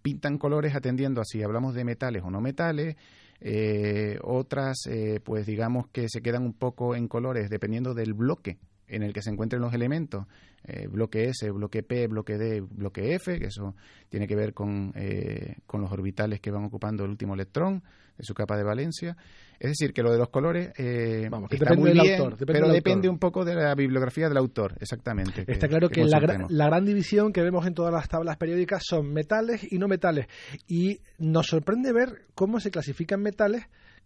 pintan 0.00 0.38
colores 0.38 0.76
atendiendo 0.76 1.20
a 1.20 1.24
si 1.24 1.42
hablamos 1.42 1.74
de 1.74 1.82
metales 1.82 2.22
o 2.22 2.30
no 2.30 2.40
metales, 2.40 2.94
eh, 3.40 4.16
otras, 4.22 4.86
eh, 4.86 5.18
pues 5.24 5.44
digamos 5.44 5.88
que 5.88 6.08
se 6.08 6.22
quedan 6.22 6.44
un 6.44 6.52
poco 6.52 6.94
en 6.94 7.08
colores 7.08 7.50
dependiendo 7.50 7.94
del 7.94 8.14
bloque 8.14 8.58
en 8.88 9.02
el 9.02 9.12
que 9.12 9.22
se 9.22 9.30
encuentren 9.30 9.60
los 9.62 9.72
elementos, 9.74 10.26
eh, 10.64 10.86
bloque 10.88 11.24
S, 11.28 11.50
bloque 11.50 11.82
P, 11.82 12.06
bloque 12.06 12.36
D, 12.38 12.60
bloque 12.60 13.14
F, 13.14 13.38
que 13.38 13.46
eso 13.46 13.74
tiene 14.08 14.26
que 14.26 14.36
ver 14.36 14.54
con, 14.54 14.92
eh, 14.96 15.56
con 15.66 15.80
los 15.80 15.90
orbitales 15.92 16.40
que 16.40 16.50
van 16.50 16.64
ocupando 16.64 17.04
el 17.04 17.10
último 17.10 17.34
electrón 17.34 17.82
de 18.16 18.24
su 18.24 18.32
capa 18.34 18.56
de 18.56 18.62
valencia. 18.64 19.16
Es 19.58 19.70
decir, 19.70 19.92
que 19.92 20.02
lo 20.02 20.12
de 20.12 20.18
los 20.18 20.28
colores 20.30 20.72
eh, 20.76 21.28
Vamos, 21.30 21.48
que 21.48 21.56
está 21.56 21.74
muy 21.74 21.90
del 21.90 22.00
bien, 22.00 22.20
autor, 22.20 22.32
depende 22.36 22.52
pero 22.52 22.66
del 22.66 22.76
depende 22.76 23.08
autor. 23.08 23.10
un 23.14 23.18
poco 23.18 23.44
de 23.44 23.54
la 23.54 23.74
bibliografía 23.74 24.28
del 24.28 24.36
autor, 24.36 24.74
exactamente. 24.80 25.44
Está 25.46 25.68
claro 25.68 25.88
que, 25.88 26.04
la, 26.04 26.20
gra- 26.20 26.46
la 26.48 26.66
gran 26.66 26.84
división 26.84 27.32
que 27.32 27.40
vemos 27.42 27.66
en 27.66 27.74
todas 27.74 27.92
las 27.92 28.08
tablas 28.08 28.36
periódicas 28.36 28.82
son 28.84 29.12
metales 29.12 29.66
y 29.72 29.78
no 29.78 29.88
metales. 29.88 30.26
Y 30.68 31.00
nos 31.18 31.46
sorprende 31.46 31.92
ver 31.92 32.26
cómo 32.34 32.60
se 32.60 32.70
clasifican 32.70 33.22
metales 33.22 33.64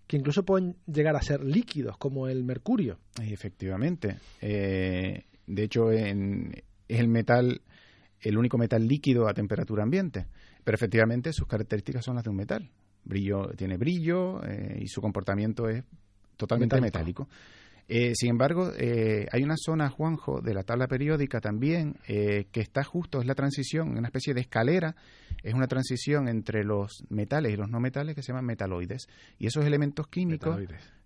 que 0.09 0.17
incluso 0.17 0.43
pueden 0.45 0.75
llegar 0.87 1.15
a 1.15 1.23
ser 1.23 1.45
líquidos, 1.45 1.97
como 1.99 2.27
el 2.27 2.43
mercurio. 2.43 2.99
Efectivamente. 3.23 4.17
Eh, 4.41 5.25
de 5.47 5.63
hecho, 5.63 5.93
en- 5.93 6.53
es 6.89 6.99
el 6.99 7.07
metal, 7.09 7.61
el 8.21 8.37
único 8.37 8.59
metal 8.59 8.89
líquido 8.89 9.29
a 9.29 9.35
temperatura 9.35 9.85
ambiente. 9.85 10.27
Pero 10.65 10.75
efectivamente 10.75 11.33
sus 11.33 11.47
características 11.47 12.05
son 12.05 12.17
las 12.17 12.25
de 12.25 12.31
un 12.31 12.37
metal. 12.37 12.69
Brillo, 13.05 13.51
tiene 13.57 13.77
brillo 13.77 14.43
eh, 14.45 14.81
y 14.83 14.89
su 14.89 15.01
comportamiento 15.01 15.69
es 15.69 15.85
totalmente 16.37 16.81
Metálico. 16.81 17.25
metálico. 17.25 17.29
Eh, 17.89 18.13
sin 18.15 18.31
embargo, 18.31 18.71
eh, 18.77 19.27
hay 19.33 19.43
una 19.43 19.57
zona, 19.57 19.89
Juanjo, 19.89 20.43
de 20.43 20.53
la 20.53 20.63
tabla 20.63 20.87
periódica 20.89 21.41
también, 21.41 21.97
eh, 22.07 22.47
que 22.53 22.61
está 22.61 22.85
justo, 22.85 23.21
es 23.21 23.27
la 23.27 23.35
transición, 23.35 23.97
una 23.97 24.09
especie 24.09 24.35
de 24.35 24.43
escalera, 24.43 24.95
es 25.43 25.55
una 25.55 25.69
transición 25.69 26.29
entre 26.29 26.65
los 26.65 27.05
metales 27.09 27.53
y 27.53 27.57
los 27.57 27.71
no 27.71 27.81
metales 27.81 28.15
que 28.15 28.23
se 28.23 28.29
llaman 28.29 28.45
metaloides. 28.45 29.09
Y 29.39 29.47
esos 29.47 29.65
elementos 29.65 30.07
químicos 30.09 30.61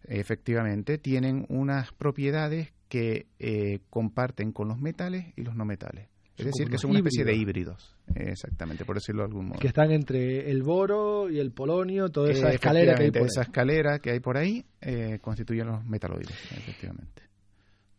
efectivamente 0.08 0.98
tienen 0.98 1.46
unas 1.48 1.92
propiedades 1.92 2.72
que 2.88 3.26
eh, 3.38 3.80
comparten 3.88 4.52
con 4.52 4.68
los 4.68 4.78
metales 4.78 5.32
y 5.36 5.42
los 5.42 5.54
no 5.54 5.64
metales. 5.64 6.08
Es 6.36 6.46
decir, 6.46 6.70
que 6.70 6.78
son 6.78 6.90
una 6.90 7.00
especie 7.00 7.24
de 7.24 7.34
híbridos. 7.34 7.94
Exactamente, 8.14 8.84
por 8.84 8.96
decirlo 8.96 9.22
de 9.22 9.28
algún 9.28 9.46
modo. 9.48 9.58
Que 9.58 9.68
están 9.68 9.90
entre 9.92 10.50
el 10.50 10.62
boro 10.62 11.30
y 11.30 11.38
el 11.38 11.52
polonio, 11.52 12.08
toda 12.08 12.30
esa 12.30 12.50
escalera 12.50 12.94
que 12.94 13.02
hay 13.02 13.08
efectivamente, 13.08 13.18
por 13.20 13.28
Esa 13.28 13.40
ahí. 13.40 13.44
escalera 13.46 13.98
que 13.98 14.10
hay 14.10 14.20
por 14.20 14.36
ahí 14.36 14.64
eh, 14.80 15.18
constituyen 15.20 15.66
los 15.66 15.84
metaloides, 15.84 16.30
efectivamente. 16.56 17.22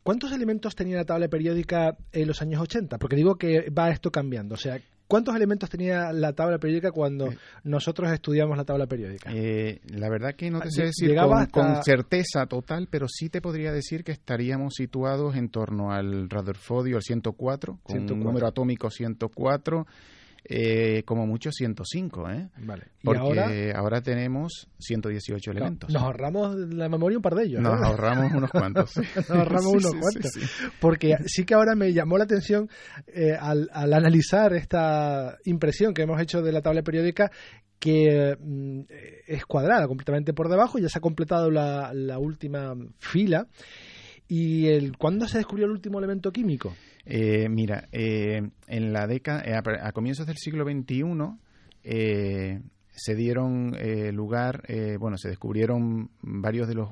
¿Cuántos 0.02 0.32
elementos 0.34 0.76
tenía 0.76 0.98
la 0.98 1.06
tabla 1.06 1.30
periódica 1.30 1.96
en 2.12 2.28
los 2.28 2.42
años 2.42 2.62
80? 2.62 2.98
Porque 2.98 3.16
digo 3.16 3.36
que 3.36 3.70
va 3.70 3.90
esto 3.90 4.12
cambiando. 4.12 4.56
O 4.56 4.58
sea, 4.58 4.78
¿cuántos 5.14 5.36
elementos 5.36 5.70
tenía 5.70 6.12
la 6.12 6.34
tabla 6.34 6.58
periódica 6.58 6.90
cuando 6.92 7.28
Eh. 7.28 7.38
nosotros 7.66 8.12
estudiamos 8.12 8.58
la 8.58 8.64
tabla 8.66 8.88
periódica? 8.88 9.30
Eh, 9.32 9.80
la 9.96 10.10
verdad 10.10 10.34
que 10.34 10.50
no 10.50 10.60
te 10.60 10.70
Ah, 10.70 10.72
sé 10.72 10.84
decir 10.86 11.16
con, 11.16 11.34
hasta- 11.38 11.52
con 11.52 11.84
certeza 11.84 12.48
total, 12.48 12.88
pero 12.90 13.06
sí 13.08 13.30
te 13.30 13.40
podría 13.40 13.72
decir 13.72 14.04
que 14.04 14.12
estaríamos 14.12 14.74
situados 14.74 15.36
en 15.36 15.50
torno 15.50 15.92
al 15.92 16.28
Rutherfordio, 16.32 16.98
el 16.98 17.04
104, 17.04 17.78
con 17.84 17.94
104. 17.96 18.16
un 18.16 18.24
número 18.24 18.48
atómico 18.48 18.90
104, 18.90 19.86
eh, 20.46 21.04
como 21.06 21.26
mucho 21.26 21.52
105, 21.52 22.30
¿eh? 22.32 22.50
Vale. 22.58 22.84
Y 23.02 23.06
Porque 23.06 23.20
ahora 23.22 23.80
ahora, 23.80 24.02
tenemos 24.02 24.68
118 24.80 25.52
elementos. 25.52 25.90
nos 25.94 26.04
ahorramos 26.04 26.56
la 26.56 26.90
memoria 26.90 27.18
un 27.18 27.22
par 27.22 27.36
de 27.36 27.44
ellos. 27.46 27.62
Nos 27.62 27.80
¿no? 27.80 27.86
ahorramos 27.86 28.32
unos 28.34 28.50
cuantos. 28.52 28.98
Nos 28.98 29.30
ahorramos 29.32 29.72
Sí, 29.72 29.78
unos 29.78 29.92
sí, 29.92 29.98
cuantos. 30.00 30.32
sí. 30.34 30.42
Porque 30.82 31.16
sí 31.28 31.46
que 31.46 31.54
ahora 31.54 31.76
me 31.76 31.94
llamó 31.94 32.18
la 32.18 32.26
atención 32.26 32.70
eh, 33.08 33.34
al, 33.40 33.70
al 33.72 33.94
analizar 33.94 34.54
esta 34.54 35.38
impresión 35.46 35.94
que 35.94 36.02
hemos 36.02 36.20
hecho 36.22 36.42
de 36.42 36.52
la 36.52 36.62
tabla 36.62 36.82
periódica 36.84 37.32
que 37.80 38.38
mm, 38.40 38.82
es 39.28 39.46
cuadrada 39.46 39.88
completamente 39.88 40.34
por 40.34 40.50
debajo, 40.50 40.80
ya 40.80 40.88
se 40.90 40.98
ha 41.00 41.02
completado 41.02 41.52
la, 41.52 41.92
la 41.94 42.18
última 42.20 42.74
fila. 43.00 43.48
¿Y 44.28 44.68
el, 44.68 44.98
cuándo 44.98 45.28
se 45.28 45.38
descubrió 45.40 45.66
el 45.66 45.74
último 45.74 46.00
elemento 46.00 46.32
químico? 46.32 46.74
Eh, 47.06 47.50
mira, 47.50 47.88
eh, 47.92 48.50
en 48.68 48.94
la 48.94 49.08
década, 49.08 49.44
eh, 49.46 49.54
a, 49.56 49.88
a 49.88 49.92
comienzos 49.92 50.26
del 50.26 50.38
siglo 50.38 50.64
XXI, 50.64 51.04
eh, 51.84 52.62
se 52.96 53.16
dieron 53.16 53.76
eh, 53.78 54.12
lugar, 54.12 54.64
eh, 54.68 54.98
bueno, 55.00 55.18
se 55.18 55.28
descubrieron 55.30 56.10
varios 56.22 56.68
de 56.68 56.76
los 56.76 56.90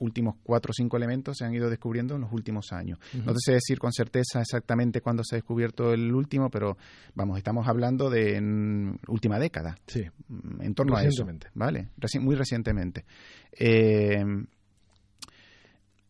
últimos 0.00 0.34
cuatro 0.42 0.70
o 0.70 0.74
cinco 0.74 0.96
elementos, 0.96 1.36
se 1.38 1.44
han 1.44 1.54
ido 1.54 1.70
descubriendo 1.70 2.16
en 2.16 2.22
los 2.22 2.32
últimos 2.32 2.72
años. 2.72 2.98
No 3.24 3.32
te 3.32 3.38
sé 3.38 3.52
decir 3.52 3.78
con 3.78 3.92
certeza 3.92 4.40
exactamente 4.40 5.00
cuándo 5.00 5.22
se 5.24 5.36
ha 5.36 5.38
descubierto 5.38 5.92
el 5.94 6.12
último, 6.12 6.50
pero 6.50 6.76
vamos, 7.14 7.38
estamos 7.38 7.68
hablando 7.68 8.10
de 8.10 8.36
en 8.36 8.98
última 9.06 9.38
década. 9.38 9.76
Sí. 9.86 10.02
Mm, 10.28 10.60
en 10.62 10.74
torno 10.74 10.96
a 10.96 11.04
eso. 11.04 11.24
¿vale? 11.54 11.88
Reci- 11.98 12.20
muy 12.20 12.34
recientemente. 12.34 13.04
Eh, 13.52 14.24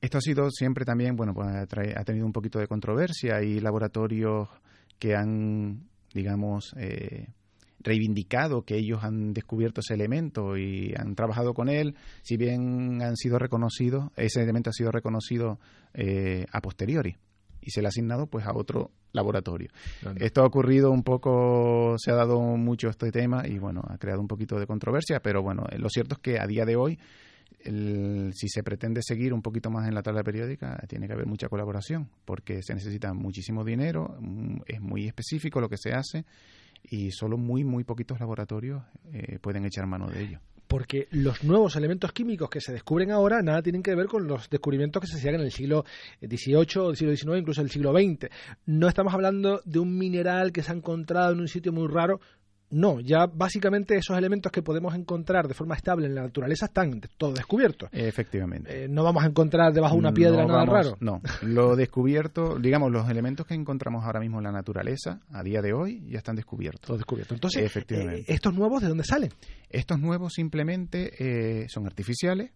esto 0.04 0.18
ha 0.18 0.20
sido 0.20 0.50
siempre 0.50 0.84
también, 0.84 1.16
bueno, 1.16 1.32
pues 1.32 1.48
ha, 1.48 2.04
tenido 2.04 2.26
un 2.26 2.32
poquito 2.32 2.58
de 2.58 2.66
controversia. 2.66 3.36
Hay 3.36 3.58
laboratorios 3.60 4.48
que 4.98 5.14
han, 5.14 5.88
digamos, 6.12 6.74
eh, 6.76 7.28
reivindicado 7.80 8.62
que 8.62 8.76
ellos 8.76 9.02
han 9.02 9.32
descubierto 9.32 9.80
ese 9.80 9.94
elemento 9.94 10.56
y 10.56 10.94
han 10.96 11.14
trabajado 11.14 11.54
con 11.54 11.68
él, 11.68 11.96
si 12.22 12.36
bien 12.36 13.02
han 13.02 13.16
sido 13.16 13.38
reconocidos, 13.38 14.10
ese 14.16 14.42
elemento 14.42 14.70
ha 14.70 14.72
sido 14.74 14.90
reconocido 14.90 15.58
eh, 15.94 16.44
a 16.52 16.60
posteriori 16.60 17.16
y 17.64 17.70
se 17.70 17.80
le 17.80 17.86
ha 17.86 17.88
asignado 17.88 18.26
pues 18.26 18.46
a 18.46 18.54
otro 18.54 18.90
laboratorio. 19.12 19.70
Esto 20.16 20.42
ha 20.42 20.46
ocurrido 20.46 20.90
un 20.90 21.02
poco, 21.02 21.94
se 21.98 22.10
ha 22.10 22.14
dado 22.14 22.40
mucho 22.40 22.88
este 22.88 23.10
tema 23.10 23.46
y 23.46 23.58
bueno, 23.58 23.82
ha 23.88 23.96
creado 23.96 24.20
un 24.20 24.28
poquito 24.28 24.58
de 24.58 24.66
controversia, 24.66 25.20
pero 25.20 25.42
bueno, 25.42 25.64
eh, 25.70 25.78
lo 25.78 25.88
cierto 25.88 26.16
es 26.16 26.20
que 26.20 26.38
a 26.38 26.46
día 26.46 26.64
de 26.64 26.76
hoy, 26.76 26.98
el- 27.64 28.32
si 28.34 28.48
se 28.48 28.62
pretende 28.62 29.00
seguir 29.02 29.32
un 29.32 29.42
poquito 29.42 29.70
más 29.70 29.88
en 29.88 29.94
la 29.94 30.02
tabla 30.02 30.22
periódica, 30.22 30.76
tiene 30.88 31.06
que 31.06 31.14
haber 31.14 31.26
mucha 31.26 31.48
colaboración, 31.48 32.08
porque 32.24 32.62
se 32.62 32.74
necesita 32.74 33.12
muchísimo 33.14 33.64
dinero, 33.64 34.16
mm, 34.20 34.56
es 34.66 34.80
muy 34.80 35.06
específico 35.06 35.60
lo 35.60 35.68
que 35.68 35.76
se 35.78 35.92
hace 35.92 36.24
y 36.90 37.10
solo 37.10 37.38
muy, 37.38 37.64
muy 37.64 37.84
poquitos 37.84 38.20
laboratorios 38.20 38.82
eh, 39.12 39.38
pueden 39.40 39.64
echar 39.64 39.86
mano 39.86 40.08
de 40.08 40.22
ello. 40.22 40.40
Porque 40.66 41.06
los 41.12 41.44
nuevos 41.44 41.76
elementos 41.76 42.12
químicos 42.12 42.48
que 42.50 42.60
se 42.60 42.72
descubren 42.72 43.10
ahora 43.10 43.42
nada 43.42 43.62
tienen 43.62 43.82
que 43.82 43.94
ver 43.94 44.06
con 44.06 44.26
los 44.26 44.48
descubrimientos 44.48 45.00
que 45.00 45.06
se 45.06 45.16
hacían 45.18 45.36
en 45.36 45.42
el 45.42 45.52
siglo 45.52 45.84
XVIII, 46.20 46.88
el 46.90 46.96
siglo 46.96 47.14
XIX, 47.16 47.38
incluso 47.38 47.60
el 47.62 47.70
siglo 47.70 47.92
XX. 47.92 48.28
No 48.66 48.88
estamos 48.88 49.12
hablando 49.14 49.60
de 49.64 49.78
un 49.78 49.96
mineral 49.96 50.52
que 50.52 50.62
se 50.62 50.72
ha 50.72 50.74
encontrado 50.74 51.32
en 51.32 51.40
un 51.40 51.48
sitio 51.48 51.72
muy 51.72 51.86
raro. 51.86 52.20
No, 52.74 52.98
ya 53.00 53.26
básicamente 53.26 53.96
esos 53.96 54.18
elementos 54.18 54.50
que 54.50 54.60
podemos 54.62 54.94
encontrar 54.94 55.46
de 55.46 55.54
forma 55.54 55.76
estable 55.76 56.06
en 56.06 56.14
la 56.14 56.22
naturaleza 56.22 56.66
están 56.66 57.00
todos 57.16 57.34
descubiertos. 57.34 57.88
Efectivamente. 57.92 58.84
Eh, 58.84 58.88
no 58.88 59.04
vamos 59.04 59.22
a 59.22 59.26
encontrar 59.26 59.72
debajo 59.72 59.94
de 59.94 60.00
una 60.00 60.12
piedra 60.12 60.42
No 60.42 60.48
nada 60.48 60.64
vamos- 60.64 60.74
raro. 60.74 60.96
No, 61.00 61.20
lo 61.42 61.76
descubierto, 61.76 62.58
digamos, 62.58 62.90
los 62.90 63.08
elementos 63.08 63.46
que 63.46 63.54
encontramos 63.54 64.04
ahora 64.04 64.18
mismo 64.20 64.38
en 64.38 64.44
la 64.44 64.52
naturaleza, 64.52 65.20
a 65.32 65.42
día 65.42 65.62
de 65.62 65.72
hoy, 65.72 66.04
ya 66.08 66.18
están 66.18 66.36
descubiertos. 66.36 66.82
Todo 66.86 66.96
descubierto. 66.96 67.34
Entonces, 67.34 67.62
Efectivamente. 67.64 68.20
eh, 68.22 68.34
¿estos 68.34 68.52
nuevos 68.54 68.82
de 68.82 68.88
dónde 68.88 69.04
salen? 69.04 69.30
Estos 69.70 70.00
nuevos 70.00 70.32
simplemente 70.34 71.12
eh, 71.62 71.66
son 71.68 71.86
artificiales 71.86 72.50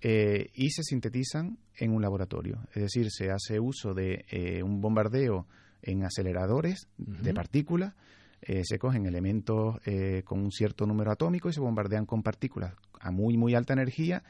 eh, 0.00 0.50
y 0.54 0.70
se 0.70 0.82
sintetizan 0.82 1.58
en 1.78 1.92
un 1.92 2.02
laboratorio. 2.02 2.60
Es 2.74 2.82
decir, 2.82 3.10
se 3.10 3.30
hace 3.30 3.58
uso 3.60 3.94
de 3.94 4.24
eh, 4.30 4.62
un 4.62 4.80
bombardeo 4.80 5.46
en 5.82 6.04
aceleradores 6.04 6.88
de 6.96 7.32
partículas, 7.32 7.94
eh, 8.42 8.62
se 8.64 8.78
cogen 8.78 9.06
elementos 9.06 9.76
eh, 9.84 10.22
con 10.24 10.40
un 10.40 10.50
cierto 10.50 10.86
número 10.86 11.10
atómico 11.10 11.48
y 11.48 11.52
se 11.52 11.60
bombardean 11.60 12.06
con 12.06 12.22
partículas 12.22 12.74
a 13.00 13.10
muy, 13.10 13.36
muy 13.36 13.54
alta 13.54 13.72
energía 13.72 14.22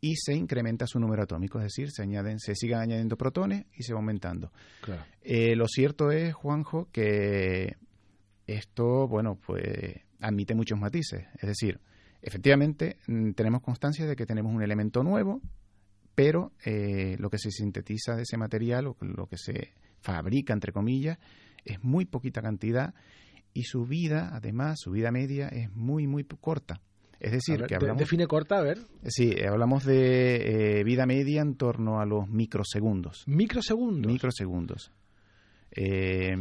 y 0.00 0.16
se 0.16 0.34
incrementa 0.34 0.86
su 0.86 0.98
número 0.98 1.22
atómico, 1.22 1.58
es 1.58 1.64
decir, 1.64 1.90
se 1.92 2.02
añaden, 2.02 2.40
se 2.40 2.56
siguen 2.56 2.78
añadiendo 2.78 3.16
protones 3.16 3.66
y 3.72 3.84
se 3.84 3.92
va 3.92 4.00
aumentando. 4.00 4.50
Eh, 5.22 5.54
lo 5.54 5.68
cierto 5.68 6.10
es, 6.10 6.34
Juanjo, 6.34 6.88
que 6.90 7.76
esto, 8.48 9.06
bueno, 9.06 9.36
pues 9.36 9.62
admite 10.20 10.56
muchos 10.56 10.78
matices. 10.78 11.26
Es 11.34 11.48
decir, 11.48 11.80
efectivamente 12.20 12.96
mm, 13.06 13.30
tenemos 13.32 13.62
constancia 13.62 14.04
de 14.04 14.16
que 14.16 14.26
tenemos 14.26 14.52
un 14.52 14.62
elemento 14.62 15.04
nuevo, 15.04 15.40
pero 16.16 16.52
eh, 16.64 17.16
lo 17.18 17.30
que 17.30 17.38
se 17.38 17.52
sintetiza 17.52 18.16
de 18.16 18.22
ese 18.22 18.36
material, 18.36 18.88
o 18.88 18.96
lo 19.00 19.26
que 19.26 19.38
se 19.38 19.72
fabrica, 20.00 20.52
entre 20.52 20.72
comillas, 20.72 21.18
es 21.64 21.82
muy 21.84 22.06
poquita 22.06 22.42
cantidad 22.42 22.92
y 23.54 23.64
su 23.64 23.84
vida, 23.86 24.30
además, 24.32 24.78
su 24.80 24.90
vida 24.92 25.10
media 25.10 25.48
es 25.48 25.70
muy, 25.74 26.06
muy 26.06 26.24
corta. 26.24 26.80
Es 27.20 27.30
decir, 27.32 27.58
ver, 27.60 27.68
que 27.68 27.74
hablamos... 27.76 28.00
define 28.00 28.26
corta, 28.26 28.58
a 28.58 28.62
ver. 28.62 28.78
Sí, 29.06 29.30
eh, 29.30 29.46
hablamos 29.46 29.84
de 29.84 30.80
eh, 30.80 30.84
vida 30.84 31.06
media 31.06 31.40
en 31.40 31.54
torno 31.54 32.00
a 32.00 32.04
los 32.06 32.28
microsegundos. 32.28 33.22
Microsegundos. 33.26 34.10
Microsegundos. 34.12 34.90
Eh, 35.70 36.34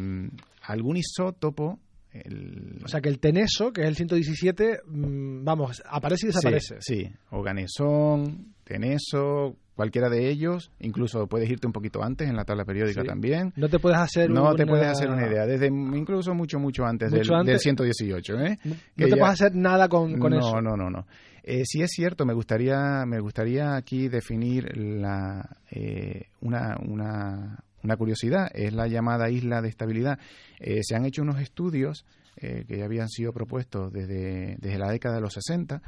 algún 0.64 0.98
isótopo. 0.98 1.80
el- 2.14 2.82
o 2.84 2.88
sea 2.90 3.00
que 3.00 3.08
el 3.08 3.20
teneso, 3.20 3.72
que 3.72 3.82
es 3.84 3.88
el 3.88 3.96
117, 3.96 4.82
mm, 4.86 5.46
vamos, 5.46 5.82
aparece 5.86 6.26
y 6.26 6.28
desaparece. 6.28 6.76
Sí, 6.82 7.06
sí. 7.06 7.14
O 7.30 7.42
ganesón, 7.42 8.54
teneso, 8.66 9.56
cualquiera 9.82 10.10
de 10.10 10.30
ellos, 10.30 10.72
incluso 10.80 11.26
puedes 11.26 11.50
irte 11.50 11.66
un 11.66 11.74
poquito 11.74 12.04
antes 12.04 12.30
en 12.30 12.36
la 12.36 12.46
tabla 12.46 12.66
periódica 12.66 13.02
Sí. 13.02 13.08
también. 13.08 13.52
No 13.56 13.68
te 13.68 13.80
puedes 13.80 13.98
hacer 13.98 14.30
No 14.30 14.54
te 14.56 14.62
una- 14.62 14.72
puedes 14.74 14.86
hacer 14.86 15.10
una 15.10 15.26
idea, 15.28 15.48
desde 15.48 15.66
incluso 15.68 16.36
mucho, 16.36 16.60
mucho 16.60 16.86
antes, 16.86 17.10
Mucho 17.12 17.32
del, 17.32 17.40
antes. 17.40 17.54
del 17.54 17.60
118. 17.62 18.40
¿eh? 18.40 18.60
No 18.64 18.76
Que 18.96 19.06
te 19.06 19.10
ya- 19.10 19.16
puedes 19.18 19.34
hacer 19.42 19.56
nada 19.56 19.90
con, 19.90 20.20
con 20.20 20.34
no, 20.34 20.38
eso. 20.40 20.62
No, 20.62 20.78
no, 20.78 20.92
no. 20.92 21.08
Eh, 21.42 21.64
sí 21.66 21.82
es 21.82 21.90
cierto, 21.90 22.28
me 22.28 22.34
gustaría, 22.36 23.04
me 23.08 23.20
gustaría 23.20 23.76
aquí 23.76 24.08
definir 24.08 24.78
la, 24.78 25.58
eh, 25.72 26.26
una, 26.42 26.78
una, 26.88 27.58
una 27.84 27.98
curiosidad, 27.98 28.50
es 28.54 28.72
la 28.74 28.86
llamada 28.88 29.32
isla 29.32 29.64
de 29.64 29.70
estabilidad. 29.70 30.20
Eh, 30.60 30.82
se 30.84 30.96
han 30.96 31.06
hecho 31.06 31.24
unos 31.24 31.40
estudios 31.42 32.06
eh, 32.38 32.66
que 32.68 32.78
ya 32.78 32.86
habían 32.86 33.10
sido 33.10 33.34
propuestos 33.34 33.92
desde, 33.92 34.58
desde 34.60 34.78
la 34.78 34.92
década 34.92 35.16
de 35.16 35.22
los 35.22 35.34
60, 35.34 35.82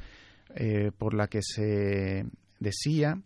eh, 0.55 0.89
por 0.97 1.13
la 1.13 1.27
que 1.27 1.39
se 1.43 2.25
decía 2.59 3.17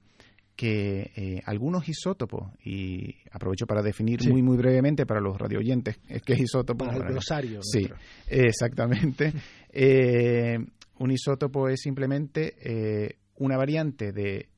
que 0.58 1.12
eh, 1.16 1.42
algunos 1.46 1.88
isótopos, 1.88 2.50
y 2.66 3.16
aprovecho 3.32 3.66
para 3.68 3.82
definir 3.82 4.20
Sí. 4.22 4.30
muy 4.30 4.42
muy 4.42 4.58
brevemente 4.58 5.06
para 5.06 5.22
los 5.22 5.38
radioyentes 5.38 6.00
qué 6.26 6.34
es 6.34 6.40
isótopo. 6.42 6.80
Para 6.84 6.94
el 6.94 6.98
Bueno, 7.04 7.14
glosario. 7.14 7.60
Sí, 7.64 7.88
nuestro. 7.88 7.98
exactamente. 8.28 9.32
Eh, 9.80 10.58
un 10.98 11.12
isótopo 11.12 11.70
es 11.70 11.82
simplemente 11.82 12.56
eh, 12.62 13.18
una 13.36 13.56
variante 13.58 14.12
de 14.12 14.50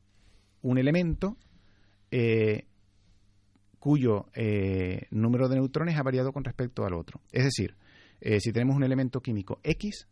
un 0.61 0.77
elemento 0.77 1.35
eh, 2.11 2.67
cuyo 3.79 4.27
eh, 4.33 5.07
número 5.11 5.49
de 5.49 5.55
neutrones 5.55 5.97
ha 5.97 6.03
variado 6.03 6.31
con 6.31 6.43
respecto 6.45 6.85
al 6.85 6.93
otro. 6.93 7.19
Es 7.31 7.43
decir, 7.43 7.75
eh, 8.21 8.39
si 8.39 8.51
tenemos 8.53 8.75
un 8.77 8.83
elemento 8.83 9.19
químico 9.19 9.59
X, 9.63 10.07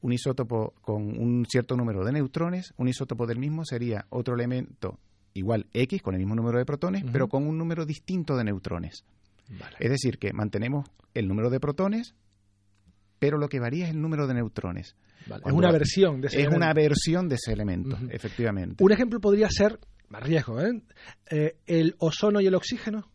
un 0.00 0.12
isótopo 0.14 0.72
con 0.80 1.02
un 1.20 1.44
cierto 1.46 1.76
número 1.76 2.04
de 2.04 2.12
neutrones, 2.12 2.72
un 2.78 2.88
isótopo 2.88 3.26
del 3.26 3.38
mismo 3.38 3.64
sería 3.66 4.06
otro 4.10 4.34
elemento 4.34 4.98
igual 5.34 5.66
X 5.72 6.02
con 6.02 6.14
el 6.14 6.20
mismo 6.20 6.34
número 6.34 6.58
de 6.58 6.64
protones, 6.64 7.04
pero 7.12 7.28
con 7.28 7.46
un 7.46 7.56
número 7.58 7.86
distinto 7.86 8.36
de 8.36 8.44
neutrones. 8.44 9.04
Vale. 9.48 9.76
Es 9.80 9.90
decir, 9.90 10.18
que 10.18 10.32
mantenemos 10.32 10.88
el 11.14 11.26
número 11.28 11.50
de 11.50 11.60
protones, 11.60 12.14
pero 13.18 13.38
lo 13.38 13.48
que 13.48 13.60
varía 13.60 13.84
es 13.86 13.90
el 13.90 14.00
número 14.00 14.26
de 14.26 14.34
neutrones. 14.34 14.96
Vale. 15.26 15.42
Es 15.46 15.52
una 15.52 15.70
versión 15.70 16.20
de 16.20 16.28
ese 16.28 16.40
Es 16.42 16.46
una 16.48 16.70
elemento. 16.70 16.80
versión 16.80 17.28
de 17.28 17.34
ese 17.34 17.52
elemento, 17.52 17.98
efectivamente. 18.10 18.82
Un 18.82 18.92
ejemplo 18.92 19.20
podría 19.20 19.48
ser, 19.50 19.78
me 20.08 20.18
arriesgo, 20.18 20.60
¿eh? 20.60 20.80
Eh, 21.30 21.56
el 21.66 21.94
ozono 21.98 22.40
y 22.40 22.46
el 22.46 22.54
oxígeno. 22.54 23.10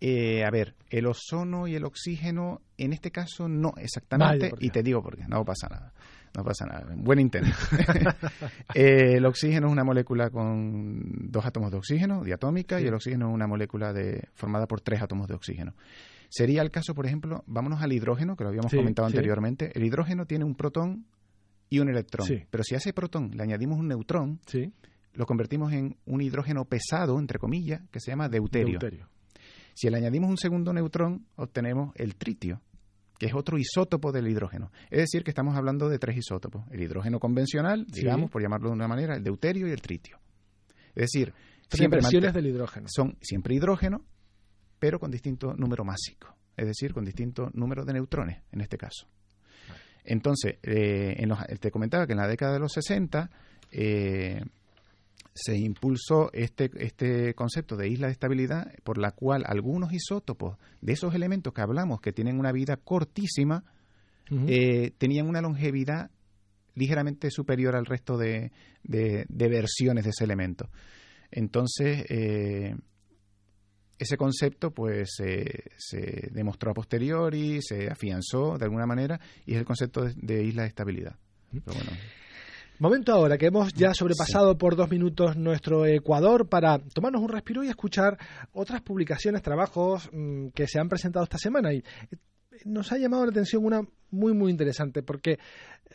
Eh, 0.00 0.44
a 0.44 0.50
ver, 0.50 0.74
el 0.90 1.06
ozono 1.06 1.66
y 1.66 1.74
el 1.74 1.84
oxígeno, 1.84 2.60
en 2.76 2.92
este 2.92 3.10
caso 3.10 3.48
no 3.48 3.72
exactamente, 3.78 4.52
y 4.60 4.68
te 4.70 4.82
digo 4.82 5.02
por 5.02 5.16
qué, 5.16 5.24
no 5.26 5.44
pasa 5.44 5.68
nada. 5.68 5.94
No 6.36 6.44
pasa 6.44 6.66
nada. 6.66 6.86
Buen 6.96 7.18
intento. 7.18 7.48
Eh, 8.74 9.14
el 9.16 9.24
oxígeno 9.24 9.68
es 9.68 9.72
una 9.72 9.84
molécula 9.84 10.28
con 10.30 11.30
dos 11.30 11.46
átomos 11.46 11.70
de 11.70 11.78
oxígeno, 11.78 12.22
diatómica, 12.22 12.78
Sí. 12.78 12.84
y 12.84 12.88
el 12.88 12.94
oxígeno 12.94 13.28
es 13.28 13.34
una 13.34 13.46
molécula 13.46 13.92
de, 13.94 14.28
formada 14.34 14.66
por 14.66 14.80
tres 14.82 15.00
átomos 15.00 15.28
de 15.28 15.34
oxígeno. 15.34 15.74
Sería 16.28 16.60
el 16.60 16.70
caso, 16.70 16.94
por 16.94 17.06
ejemplo, 17.06 17.42
vámonos 17.46 17.80
al 17.82 17.92
hidrógeno, 17.92 18.36
que 18.36 18.44
lo 18.44 18.48
habíamos 18.50 18.70
Sí, 18.70 18.76
comentado 18.76 19.08
sí. 19.08 19.14
anteriormente. 19.16 19.70
El 19.74 19.84
hidrógeno 19.84 20.26
tiene 20.26 20.44
un 20.44 20.54
protón 20.56 21.06
y 21.70 21.78
un 21.78 21.88
electrón. 21.88 22.28
Pero 22.50 22.64
si 22.64 22.74
a 22.74 22.78
ese 22.78 22.92
protón 22.92 23.30
le 23.34 23.42
añadimos 23.42 23.78
un 23.78 23.88
neutrón, 23.88 24.40
lo 25.14 25.24
convertimos 25.24 25.72
en 25.72 25.96
un 26.04 26.20
hidrógeno 26.20 26.64
pesado, 26.66 27.18
entre 27.18 27.38
comillas, 27.38 27.80
que 27.90 28.00
se 28.00 28.10
llama 28.10 28.28
deuterio. 28.28 28.78
Deuterio. 28.78 29.08
Si 29.72 29.88
le 29.88 29.96
añadimos 29.96 30.28
un 30.28 30.36
segundo 30.36 30.72
neutrón, 30.74 31.26
obtenemos 31.36 31.92
el 31.96 32.16
tritio, 32.16 32.60
que 33.18 33.26
es 33.26 33.34
otro 33.34 33.58
isótopo 33.58 34.12
del 34.12 34.28
hidrógeno. 34.28 34.70
Es 34.90 34.98
decir, 35.00 35.24
que 35.24 35.30
estamos 35.30 35.56
hablando 35.56 35.88
de 35.88 35.98
tres 35.98 36.16
isótopos. 36.16 36.64
El 36.70 36.82
hidrógeno 36.82 37.18
convencional, 37.18 37.86
Sí. 37.92 38.00
digamos, 38.02 38.30
por 38.30 38.42
llamarlo 38.42 38.68
de 38.68 38.74
una 38.74 38.88
manera, 38.88 39.16
el 39.16 39.22
deuterio 39.22 39.66
y 39.68 39.70
el 39.72 39.80
tritio. 39.80 40.18
Es 40.94 41.10
decir, 41.12 41.32
Tres 41.68 41.78
siempre 41.78 42.00
versiones 42.00 42.32
del 42.34 42.46
hidrógeno. 42.46 42.86
son 42.88 43.16
siempre 43.20 43.54
hidrógeno, 43.54 44.04
pero 44.78 44.98
con 45.00 45.10
distinto 45.10 45.54
número 45.54 45.84
másico. 45.84 46.34
Es 46.56 46.66
decir, 46.66 46.92
con 46.94 47.04
distinto 47.04 47.50
número 47.54 47.84
de 47.84 47.92
neutrones, 47.94 48.42
en 48.52 48.60
este 48.60 48.76
caso. 48.78 49.06
Entonces, 50.04 50.58
eh, 50.62 51.14
en 51.18 51.28
los- 51.28 51.44
te 51.60 51.70
comentaba 51.70 52.06
que 52.06 52.12
en 52.12 52.18
la 52.18 52.28
década 52.28 52.52
de 52.54 52.60
los 52.60 52.72
60 52.72 53.30
eh, 53.72 54.40
se 55.36 55.56
impulsó 55.56 56.30
este, 56.32 56.70
este 56.78 57.34
concepto 57.34 57.76
de 57.76 57.88
isla 57.88 58.06
de 58.08 58.12
estabilidad 58.14 58.72
por 58.82 58.98
la 58.98 59.12
cual 59.12 59.44
algunos 59.46 59.92
isótopos 59.92 60.58
de 60.80 60.94
esos 60.94 61.14
elementos 61.14 61.52
que 61.52 61.60
hablamos 61.60 62.00
que 62.00 62.12
tienen 62.12 62.38
una 62.40 62.50
vida 62.52 62.76
cortísima 62.76 63.62
eh, 64.48 64.90
tenían 64.98 65.28
una 65.28 65.40
longevidad 65.40 66.10
ligeramente 66.74 67.30
superior 67.30 67.76
al 67.76 67.86
resto 67.86 68.16
de, 68.18 68.50
de- 68.82 69.24
de 69.28 69.48
versiones 69.48 70.02
de 70.04 70.10
ese 70.10 70.24
elemento. 70.24 70.68
Entonces, 71.30 72.04
eh, 72.08 72.74
ese 73.98 74.16
concepto 74.16 74.72
pues 74.72 75.18
eh, 75.24 75.64
se 75.78 76.28
demostró 76.32 76.70
a 76.70 76.74
posteriori, 76.74 77.60
se 77.62 77.88
afianzó 77.90 78.58
de 78.58 78.64
alguna 78.64 78.86
manera 78.86 79.18
y 79.46 79.52
es 79.52 79.58
el 79.58 79.64
concepto 79.64 80.02
de, 80.04 80.12
de 80.16 80.44
isla 80.44 80.62
de 80.62 80.68
estabilidad. 80.68 81.16
Pero 81.50 81.76
bueno, 81.76 81.92
Momento 82.78 83.14
ahora 83.14 83.38
que 83.38 83.46
hemos 83.46 83.72
ya 83.72 83.94
sobrepasado 83.94 84.58
por 84.58 84.76
dos 84.76 84.90
minutos 84.90 85.34
nuestro 85.34 85.86
Ecuador 85.86 86.46
para 86.46 86.78
tomarnos 86.78 87.22
un 87.22 87.30
respiro 87.30 87.64
y 87.64 87.68
escuchar 87.68 88.18
otras 88.52 88.82
publicaciones, 88.82 89.40
trabajos 89.40 90.10
mm, 90.12 90.48
que 90.48 90.68
se 90.68 90.78
han 90.78 90.90
presentado 90.90 91.24
esta 91.24 91.38
semana. 91.38 91.72
Y 91.72 91.78
eh, 91.78 91.84
nos 92.66 92.92
ha 92.92 92.98
llamado 92.98 93.24
la 93.24 93.30
atención 93.30 93.64
una 93.64 93.80
muy, 94.10 94.34
muy 94.34 94.50
interesante 94.50 95.02
porque 95.02 95.38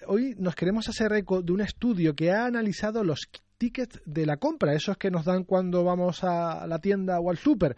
hoy 0.07 0.33
nos 0.39 0.55
queremos 0.55 0.89
hacer 0.89 1.13
eco 1.13 1.43
de 1.43 1.51
un 1.51 1.61
estudio 1.61 2.15
que 2.15 2.31
ha 2.31 2.45
analizado 2.45 3.03
los 3.03 3.29
tickets 3.59 4.01
de 4.05 4.25
la 4.25 4.37
compra, 4.37 4.73
esos 4.73 4.97
que 4.97 5.11
nos 5.11 5.23
dan 5.23 5.43
cuando 5.43 5.83
vamos 5.83 6.23
a 6.23 6.65
la 6.65 6.79
tienda 6.79 7.19
o 7.19 7.29
al 7.29 7.37
súper. 7.37 7.75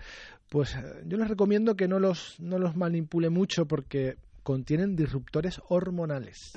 Pues 0.47 0.75
eh, 0.75 1.03
yo 1.05 1.17
les 1.17 1.27
recomiendo 1.27 1.75
que 1.75 1.89
no 1.89 1.99
los, 1.99 2.39
no 2.39 2.57
los 2.57 2.77
manipule 2.77 3.29
mucho 3.29 3.65
porque 3.65 4.15
contienen 4.43 4.95
disruptores 4.95 5.59
hormonales. 5.67 6.53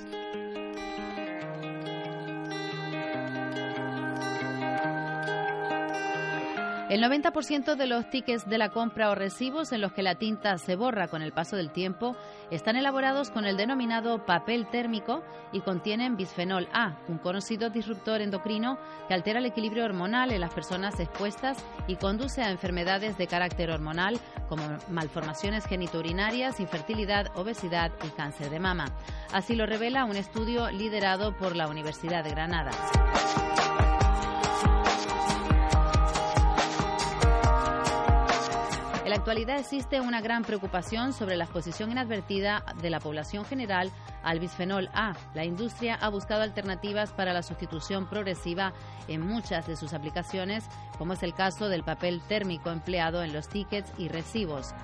El 6.88 7.03
90% 7.03 7.75
de 7.75 7.87
los 7.88 8.09
tickets 8.11 8.49
de 8.49 8.59
la 8.59 8.68
compra 8.68 9.11
o 9.11 9.16
recibos 9.16 9.72
en 9.72 9.81
los 9.81 9.92
que 9.92 10.05
la 10.05 10.14
tinta 10.14 10.57
se 10.57 10.77
borra 10.77 11.09
con 11.09 11.20
el 11.20 11.33
paso 11.33 11.57
del 11.57 11.72
tiempo 11.72 12.14
están 12.53 12.77
elaborados 12.77 13.31
con 13.31 13.44
el 13.44 13.57
denominado 13.57 14.25
papel 14.25 14.68
térmico 14.68 15.25
y 15.51 15.62
contienen 15.62 16.16
bisfenol 16.16 16.68
A, 16.72 16.96
un 17.09 17.18
conocido 17.18 17.70
disruptor 17.70 18.20
endocrino 18.20 18.79
que 19.09 19.14
altera 19.14 19.40
el 19.40 19.46
equilibrio 19.46 19.85
hormonal 19.85 20.31
en 20.31 20.40
las 20.40 20.55
personas 20.55 21.01
expuestas 21.01 21.59
y 21.88 21.96
conduce 21.96 22.42
a 22.42 22.51
enfermedades 22.51 23.18
de 23.18 23.27
carácter 23.27 23.72
hormonal 23.72 24.20
como 24.49 24.62
malformaciones 24.88 25.66
genitourinarias, 25.66 26.61
infertilidad, 26.61 27.37
obesidad 27.37 27.90
y 28.05 28.11
cáncer 28.11 28.49
de 28.49 28.61
mama. 28.61 28.92
Así 29.33 29.57
lo 29.57 29.66
revela 29.66 30.05
un 30.05 30.14
estudio 30.14 30.70
liderado 30.70 31.37
por 31.37 31.57
la 31.57 31.66
Universidad 31.66 32.22
de 32.22 32.31
Granada. 32.31 32.70
Actualidad 39.16 39.59
existe 39.59 40.00
una 40.00 40.20
gran 40.20 40.44
preocupación 40.44 41.12
sobre 41.12 41.37
la 41.37 41.44
exposición 41.44 41.90
inadvertida 41.90 42.64
de 42.81 42.90
la 42.90 43.00
población 43.00 43.44
general 43.44 43.90
al 44.22 44.40
bisfenol 44.40 44.90
A. 44.92 45.14
La 45.35 45.44
industria 45.44 45.94
ha 45.94 46.11
buscado 46.11 46.42
alternativas 46.42 47.12
para 47.12 47.33
la 47.33 47.42
sustitución 47.42 48.09
progresiva 48.09 48.74
en 49.09 49.22
muchas 49.22 49.66
de 49.66 49.76
sus 49.76 49.94
aplicaciones, 49.94 50.64
como 50.98 51.14
es 51.14 51.22
el 51.22 51.35
caso 51.35 51.68
del 51.68 51.83
papel 51.83 52.20
térmico 52.29 52.70
empleado 52.70 53.22
en 53.22 53.33
los 53.33 53.48
tickets 53.48 53.90
y 53.96 54.09
recibos. 54.09 54.74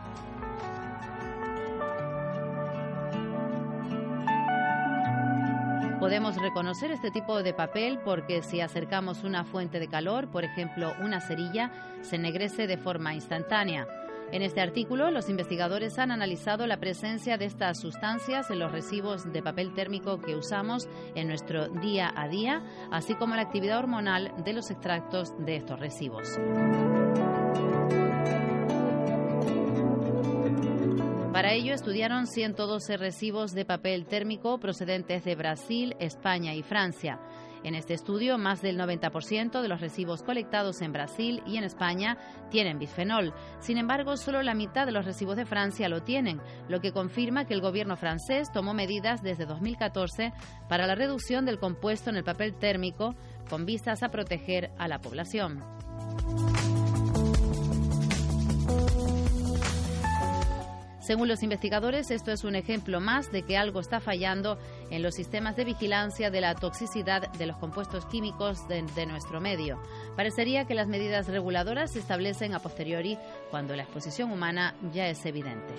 Podemos 6.01 6.37
reconocer 6.37 6.91
este 6.91 7.13
tipo 7.13 7.43
de 7.45 7.55
papel 7.55 8.01
porque 8.05 8.43
si 8.43 8.61
acercamos 8.61 9.23
una 9.23 9.45
fuente 9.45 9.79
de 9.79 9.87
calor, 9.87 10.29
por 10.29 10.43
ejemplo 10.43 10.95
una 11.01 11.21
cerilla, 11.21 11.71
se 12.01 12.17
ennegrece 12.17 12.67
de 12.67 12.77
forma 12.77 13.15
instantánea. 13.15 13.87
En 14.33 14.41
este 14.41 14.63
artículo, 14.63 15.11
los 15.11 15.29
investigadores 15.29 15.99
han 15.99 16.11
analizado 16.11 16.67
la 16.67 16.81
presencia 16.81 17.37
de 17.37 17.45
estas 17.45 17.79
sustancias 17.79 18.51
en 18.51 18.61
los 18.61 18.73
recibos 18.73 19.31
de 19.31 19.43
papel 19.43 19.75
térmico 19.75 20.23
que 20.23 20.35
usamos 20.35 20.89
en 21.15 21.29
nuestro 21.29 21.69
día 21.69 22.11
a 22.17 22.29
día, 22.29 22.63
así 22.91 23.15
como 23.15 23.37
la 23.37 23.43
actividad 23.43 23.79
hormonal 23.79 24.33
de 24.43 24.55
los 24.55 24.71
extractos 24.71 25.35
de 25.45 25.57
estos 25.57 25.79
recibos. 25.79 26.39
Para 31.35 31.53
ello 31.53 31.75
estudiaron 31.75 32.27
112 32.27 32.97
recibos 32.97 33.53
de 33.53 33.67
papel 33.67 34.07
térmico 34.07 34.59
procedentes 34.59 35.25
de 35.25 35.35
Brasil, 35.35 35.95
España 35.99 36.55
y 36.55 36.63
Francia. 36.63 37.21
En 37.65 37.75
este 37.75 37.95
estudio, 37.95 38.39
más 38.39 38.61
del 38.61 38.79
90% 38.79 39.63
de 39.63 39.69
los 39.69 39.81
recibos 39.81 40.23
colectados 40.23 40.83
en 40.83 40.93
Brasil 40.93 41.43
y 41.47 41.57
en 41.57 41.65
España 41.65 42.19
tienen 42.51 42.79
bisfenol. 42.79 43.33
Sin 43.61 43.79
embargo, 43.79 44.17
solo 44.17 44.43
la 44.43 44.55
mitad 44.55 44.85
de 44.85 44.93
los 44.93 45.05
recibos 45.05 45.37
de 45.37 45.47
Francia 45.47 45.89
lo 45.89 46.03
tienen, 46.03 46.41
lo 46.69 46.81
que 46.81 46.93
confirma 46.93 47.47
que 47.47 47.55
el 47.55 47.61
gobierno 47.61 47.97
francés 47.97 48.51
tomó 48.53 48.75
medidas 48.75 49.23
desde 49.23 49.47
2014 49.47 50.33
para 50.69 50.87
la 50.87 50.95
reducción 50.95 51.45
del 51.45 51.59
compuesto 51.59 52.11
en 52.11 52.17
el 52.17 52.25
papel 52.25 52.55
térmico 52.55 53.15
con 53.49 53.65
vistas 53.65 54.03
a 54.03 54.11
proteger 54.11 54.71
a 54.79 54.89
la 54.89 55.01
población. 55.01 55.63
Según 61.03 61.27
los 61.27 61.43
investigadores, 61.43 62.13
esto 62.13 62.31
es 62.31 62.45
un 62.45 62.55
ejemplo 62.55 63.01
más 63.01 63.33
de 63.33 63.43
que 63.43 63.57
algo 63.57 63.81
está 63.81 63.99
fallando 63.99 64.57
en 64.89 65.03
los 65.03 65.17
sistemas 65.17 65.57
de 65.57 65.65
vigilancia 65.65 66.31
de 66.31 66.41
la 66.41 66.55
toxicidad 66.55 67.29
de 67.33 67.47
los 67.47 67.57
compuestos 67.57 68.07
químicos 68.07 68.69
de, 68.69 69.07
nuestro 69.07 69.41
medio. 69.41 69.83
Parecería 70.15 70.65
que 70.65 70.75
las 70.75 70.87
medidas 70.87 71.27
reguladoras 71.27 71.93
se 71.93 71.99
establecen 71.99 72.55
a 72.55 72.61
posteriori 72.61 73.19
cuando 73.51 73.75
la 73.75 73.83
exposición 73.83 74.31
humana 74.31 74.77
ya 74.93 75.09
es 75.09 75.27
evidente. 75.27 75.75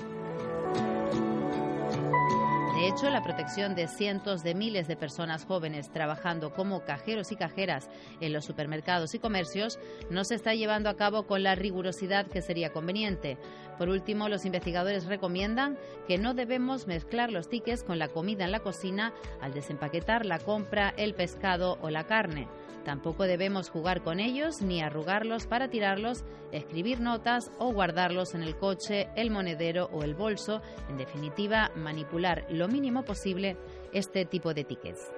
De 2.75 2.89
hecho, 2.89 3.09
la 3.09 3.23
protección 3.23 3.75
de 3.75 3.87
cientos 3.87 4.43
de 4.43 4.55
miles 4.55 4.89
de 4.89 4.97
personas 4.97 5.45
jóvenes 5.45 5.89
trabajando 5.89 6.53
como 6.53 6.83
cajeros 6.83 7.31
y 7.31 7.37
cajeras 7.37 7.87
en 8.19 8.33
los 8.33 8.43
supermercados 8.43 9.15
y 9.15 9.19
comercios 9.19 9.79
no 10.09 10.25
se 10.25 10.35
está 10.35 10.53
llevando 10.53 10.89
a 10.89 10.97
cabo 10.97 11.25
con 11.25 11.43
la 11.43 11.55
rigurosidad 11.55 12.27
que 12.27 12.41
sería 12.41 12.73
conveniente. 12.73 13.37
Por 13.77 13.89
último, 13.89 14.29
los 14.29 14.45
investigadores 14.45 15.05
recomiendan 15.05 15.77
que 16.07 16.17
no 16.17 16.33
debemos 16.33 16.87
mezclar 16.87 17.31
los 17.31 17.49
tickets 17.49 17.83
con 17.83 17.99
la 17.99 18.07
comida 18.07 18.45
en 18.45 18.51
la 18.51 18.59
cocina 18.59 19.13
al 19.41 19.53
desempaquetar 19.53 20.25
la 20.25 20.39
compra, 20.39 20.93
el 20.97 21.13
pescado 21.13 21.77
o 21.81 21.89
la 21.89 22.05
carne. 22.05 22.47
Tampoco 22.83 23.23
debemos 23.23 23.69
jugar 23.69 24.03
con 24.03 24.19
ellos 24.19 24.61
ni 24.61 24.81
arrugarlos 24.81 25.47
para 25.47 25.69
tirarlos, 25.69 26.25
escribir 26.51 26.99
notas 26.99 27.49
o 27.57 27.71
guardarlos 27.71 28.35
en 28.35 28.43
el 28.43 28.57
coche, 28.57 29.07
el 29.15 29.31
monedero 29.31 29.85
o 29.93 30.03
el 30.03 30.15
bolso. 30.15 30.61
En 30.89 30.97
definitiva, 30.97 31.71
manipular 31.75 32.45
lo 32.49 32.67
mínimo 32.67 33.03
posible 33.03 33.57
este 33.93 34.25
tipo 34.25 34.53
de 34.53 34.65
tickets. 34.65 35.11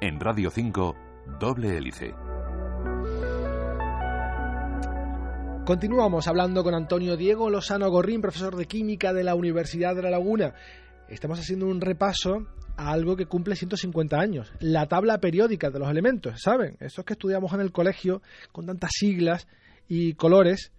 En 0.00 0.18
Radio 0.18 0.50
5, 0.50 0.96
doble 1.40 1.76
hélice. 1.76 2.29
Continuamos 5.64 6.26
hablando 6.26 6.64
con 6.64 6.74
Antonio 6.74 7.16
Diego 7.16 7.48
Lozano 7.48 7.88
Gorrín, 7.90 8.20
profesor 8.20 8.56
de 8.56 8.66
Química 8.66 9.12
de 9.12 9.22
la 9.22 9.34
Universidad 9.34 9.94
de 9.94 10.02
La 10.02 10.10
Laguna. 10.10 10.54
Estamos 11.08 11.38
haciendo 11.38 11.66
un 11.66 11.80
repaso 11.80 12.46
a 12.76 12.90
algo 12.90 13.14
que 13.14 13.26
cumple 13.26 13.54
150 13.54 14.18
años, 14.18 14.52
la 14.58 14.86
tabla 14.86 15.18
periódica 15.18 15.70
de 15.70 15.78
los 15.78 15.88
elementos, 15.88 16.40
¿saben? 16.42 16.76
Esos 16.80 17.04
que 17.04 17.12
estudiamos 17.12 17.52
en 17.52 17.60
el 17.60 17.72
colegio 17.72 18.22
con 18.52 18.66
tantas 18.66 18.90
siglas 18.94 19.46
y 19.86 20.14
colores, 20.14 20.72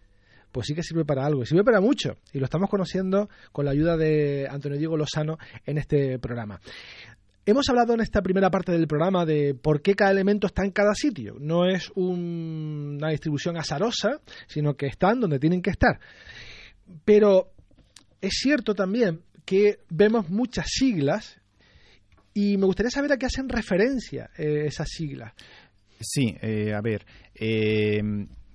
pues 0.52 0.68
sí 0.68 0.74
que 0.74 0.84
sirve 0.84 1.06
para 1.06 1.26
algo, 1.26 1.44
y 1.44 1.46
sirve 1.46 1.64
para 1.64 1.80
mucho, 1.80 2.18
y 2.34 2.40
lo 2.40 2.46
estamos 2.46 2.70
conociendo 2.70 3.30
con 3.52 3.66
la 3.66 3.72
ayuda 3.72 3.96
de 3.96 4.48
Antonio 4.50 4.78
Diego 4.78 4.98
Lozano 4.98 5.38
en 5.66 5.78
este 5.78 6.20
programa. 6.20 6.60
Hemos 7.46 7.68
hablado 7.70 7.94
en 7.96 8.02
esta 8.02 8.22
primera 8.22 8.52
parte 8.52 8.72
del 8.72 8.88
programa 8.88 9.26
de 9.26 9.56
por 9.56 9.82
qué 9.82 9.96
cada 9.96 10.12
elemento 10.12 10.46
está 10.48 10.64
en 10.64 10.72
cada 10.72 10.94
sitio. 10.94 11.38
No 11.40 11.66
es 11.68 11.90
un- 11.96 12.98
una 13.00 13.10
distribución 13.10 13.58
azarosa, 13.58 14.20
sino 14.48 14.76
que 14.76 14.86
están 14.86 15.20
donde 15.20 15.40
tienen 15.40 15.62
que 15.62 15.72
estar. 15.72 16.00
Pero 17.04 17.52
es 18.22 18.34
cierto 18.34 18.76
también 18.76 19.22
que 19.46 19.80
vemos 19.90 20.30
muchas 20.30 20.68
siglas 20.70 21.42
y 22.34 22.58
me 22.58 22.66
gustaría 22.68 22.92
saber 22.92 23.12
a 23.14 23.18
qué 23.18 23.26
hacen 23.26 23.50
referencia 23.50 24.30
eh, 24.38 24.66
esas 24.68 24.88
siglas. 24.90 25.34
Sí, 26.00 26.36
eh, 26.42 26.74
a 26.74 26.82
ver, 26.82 27.06
eh, 27.34 28.02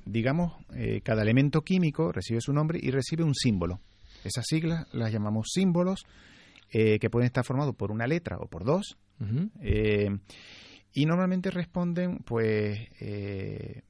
digamos, 0.04 0.52
eh, 0.74 1.00
cada 1.02 1.22
elemento 1.22 1.62
químico 1.62 2.12
recibe 2.12 2.40
su 2.40 2.52
nombre 2.52 2.78
y 2.80 2.90
recibe 2.92 3.24
un 3.24 3.34
símbolo. 3.34 3.80
Esas 4.24 4.44
siglas 4.46 4.86
las 4.92 5.12
llamamos 5.12 5.48
símbolos, 5.52 6.04
eh, 6.70 6.98
que 6.98 7.10
pueden 7.10 7.26
estar 7.26 7.44
formados 7.44 7.74
por 7.74 7.90
una 7.90 8.06
letra 8.06 8.36
o 8.38 8.46
por 8.48 8.64
dos, 8.64 8.96
eh, 9.62 10.08
y 10.92 11.06
normalmente 11.06 11.50
responden, 11.50 12.18
pues, 12.18 12.78
eh, 13.00 13.82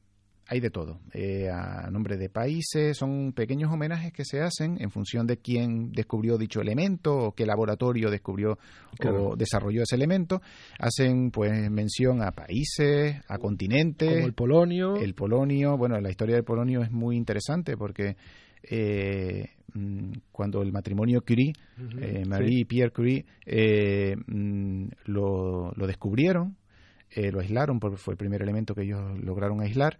hay 0.49 0.61
de 0.61 0.71
todo, 0.71 1.01
eh, 1.13 1.49
a 1.51 1.91
nombre 1.91 2.17
de 2.17 2.29
países, 2.29 2.97
son 2.97 3.33
pequeños 3.33 3.73
homenajes 3.73 4.13
que 4.13 4.25
se 4.25 4.41
hacen 4.41 4.77
en 4.81 4.91
función 4.93 5.27
de 5.27 5.39
quién 5.39 5.91
descubrió 5.91 6.39
dicho 6.39 6.61
elemento 6.61 7.17
o 7.17 7.33
qué 7.33 7.45
laboratorio 7.47 8.11
descubrió 8.11 8.57
Claro. 8.97 9.31
o 9.31 9.37
desarrolló 9.37 9.83
ese 9.83 9.97
elemento. 9.97 10.41
Hacen, 10.79 11.33
pues, 11.33 11.69
mención 11.71 12.23
a 12.23 12.31
países, 12.31 13.17
a 13.29 13.39
continentes, 13.39 14.09
Como 14.09 14.27
el 14.27 14.35
polonio. 14.35 14.95
el 14.97 15.15
polonio, 15.15 15.77
bueno, 15.77 16.01
la 16.01 16.11
historia 16.11 16.37
del 16.37 16.45
polonio 16.45 16.83
es 16.83 16.93
muy 16.93 17.17
interesante 17.17 17.77
porque 17.77 18.17
eh, 18.69 19.51
cuando 20.33 20.63
el 20.63 20.73
matrimonio 20.73 21.23
Curie, 21.23 21.53
eh, 22.01 22.23
sí. 22.23 22.29
Marie 22.29 22.61
y 22.61 22.65
Pierre 22.65 22.93
Curie, 22.93 23.25
eh, 23.45 24.17
mm, 24.27 24.87
lo, 25.07 25.73
lo 25.75 25.87
descubrieron, 25.87 26.57
eh, 27.11 27.31
lo 27.31 27.41
aislaron 27.41 27.79
porque 27.81 27.97
fue 27.97 28.15
el 28.15 28.19
primer 28.19 28.43
elemento 28.43 28.75
que 28.75 28.83
ellos 28.83 29.19
lograron 29.21 29.61
aislar. 29.61 29.99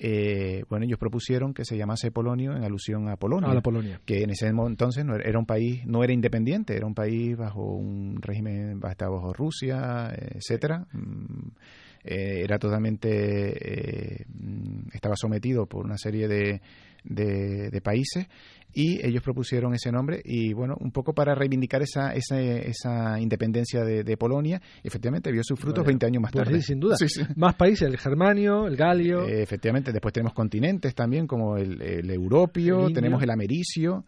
eh, 0.00 0.62
bueno, 0.68 0.84
ellos 0.84 0.98
propusieron 0.98 1.52
que 1.52 1.64
se 1.64 1.76
llamase 1.76 2.12
polonio 2.12 2.52
en 2.56 2.62
alusión 2.62 3.08
a 3.08 3.16
Polonia 3.16 3.50
a 3.50 3.54
la 3.54 3.60
Polonia. 3.60 4.00
que 4.04 4.22
en 4.22 4.30
ese 4.30 4.46
entonces 4.46 5.04
no 5.04 5.16
era 5.16 5.38
un 5.38 5.46
país 5.46 5.84
no 5.86 6.04
era 6.04 6.12
independiente 6.12 6.76
era 6.76 6.86
un 6.86 6.94
país 6.94 7.36
bajo 7.36 7.62
un 7.74 8.22
régimen 8.22 8.80
estaba 8.88 9.16
bajo 9.16 9.32
Rusia 9.32 10.12
etcétera 10.14 10.86
Mm, 10.92 11.48
era 12.04 12.58
totalmente 12.58 14.24
mm, 14.28 14.94
estaba 14.94 15.16
sometido 15.16 15.66
por 15.66 15.84
una 15.84 15.98
serie 15.98 16.28
de, 16.28 16.60
de, 17.08 17.70
de 17.70 17.80
países 17.80 18.26
y 18.74 19.04
ellos 19.04 19.22
propusieron 19.22 19.74
ese 19.74 19.90
nombre 19.90 20.20
y 20.24 20.52
bueno 20.52 20.76
un 20.80 20.92
poco 20.92 21.14
para 21.14 21.34
reivindicar 21.34 21.82
esa 21.82 22.14
esa, 22.14 22.38
esa 22.40 23.18
independencia 23.18 23.82
de, 23.82 24.04
de 24.04 24.16
Polonia 24.16 24.60
y 24.82 24.88
efectivamente 24.88 25.32
vio 25.32 25.42
sus 25.42 25.58
frutos 25.58 25.78
Vaya. 25.84 25.88
20 25.88 26.06
años 26.06 26.22
más 26.22 26.32
Pues 26.32 26.44
tarde 26.44 26.60
sí, 26.60 26.66
sin 26.66 26.80
duda. 26.80 26.96
Sí, 26.98 27.08
sí. 27.08 27.22
Más 27.36 27.54
países, 27.54 27.88
el 27.88 27.98
germanio, 27.98 28.66
el 28.66 28.76
galio. 28.76 29.26
Eh, 29.26 29.42
efectivamente, 29.42 29.92
después 29.92 30.12
tenemos 30.12 30.34
continentes 30.34 30.94
también, 30.94 31.26
como 31.26 31.56
el, 31.56 31.80
el 31.80 32.10
indio. 32.10 32.92
tenemos 32.92 33.22
el 33.22 33.30
americio, 33.30 34.04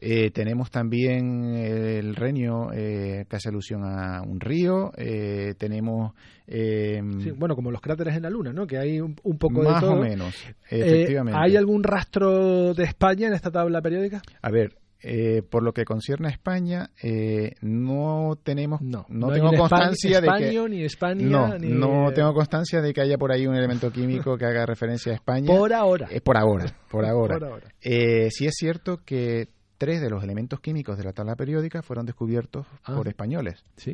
eh, 0.00 0.30
tenemos 0.30 0.70
también 0.70 1.54
el 1.54 2.14
renio, 2.16 2.70
eh, 2.72 3.24
que 3.28 3.36
hace 3.36 3.48
alusión 3.48 3.82
a 3.84 4.22
un 4.22 4.38
río, 4.40 4.92
eh, 4.96 5.54
tenemos... 5.58 6.12
eh, 6.46 7.00
Sí, 7.22 7.30
bueno, 7.32 7.54
como 7.56 7.70
los 7.70 7.80
cráteres 7.80 8.14
en 8.16 8.22
la 8.22 8.30
Luna, 8.30 8.52
¿no? 8.52 8.66
Que 8.66 8.78
hay 8.78 9.00
un, 9.00 9.16
un 9.24 9.38
poco 9.38 9.62
más 9.62 9.80
de 9.82 9.88
todo. 9.88 9.98
o 9.98 10.02
menos, 10.02 10.34
Eh, 10.70 10.80
efectivamente. 10.84 11.38
¿Hay 11.42 11.56
algún 11.56 11.82
rastro 11.82 12.74
de 12.74 12.84
España 12.84 13.26
en 13.28 13.34
esta 13.34 13.50
tabla 13.50 13.80
periódica? 13.82 14.22
A 14.40 14.50
ver, 14.50 14.76
eh, 15.00 15.42
por 15.48 15.62
lo 15.62 15.72
que 15.72 15.84
concierne 15.84 16.28
a 16.28 16.30
España, 16.30 16.90
eh, 17.02 17.52
no 17.60 18.36
tenemos, 18.42 18.80
No, 18.82 19.06
no, 19.08 19.30
tengo 19.32 19.52
constancia 19.52 20.20
de 20.20 20.28
que... 20.38 20.68
Ni 20.68 20.82
España, 20.84 21.24
No, 21.26 21.58
ni... 21.58 21.68
no 21.68 22.10
tengo 22.12 22.32
constancia 22.34 22.80
de 22.80 22.92
que 22.92 23.00
haya 23.00 23.16
por 23.18 23.30
ahí 23.32 23.46
un 23.46 23.54
elemento 23.54 23.90
químico 23.92 24.36
que 24.36 24.44
haga 24.46 24.66
referencia 24.66 25.12
a 25.12 25.14
España. 25.16 25.46
Por 25.46 25.72
ahora. 25.72 26.08
Por 26.24 26.36
ahora, 26.36 26.66
por 26.90 27.04
ahora. 27.08 27.38
Por 27.38 27.48
ahora. 27.48 27.68
Eh, 27.80 28.28
sí 28.30 28.46
es 28.46 28.54
cierto 28.56 29.00
que 29.04 29.46
tres 29.78 30.00
de 30.02 30.10
los 30.10 30.22
elementos 30.22 30.60
químicos 30.60 30.98
de 30.98 31.04
la 31.04 31.12
tabla 31.12 31.36
periódica 31.36 31.82
fueron 31.82 32.04
descubiertos 32.04 32.66
Ah. 32.84 32.94
por 32.96 33.08
españoles. 33.08 33.64
Sí. 33.76 33.92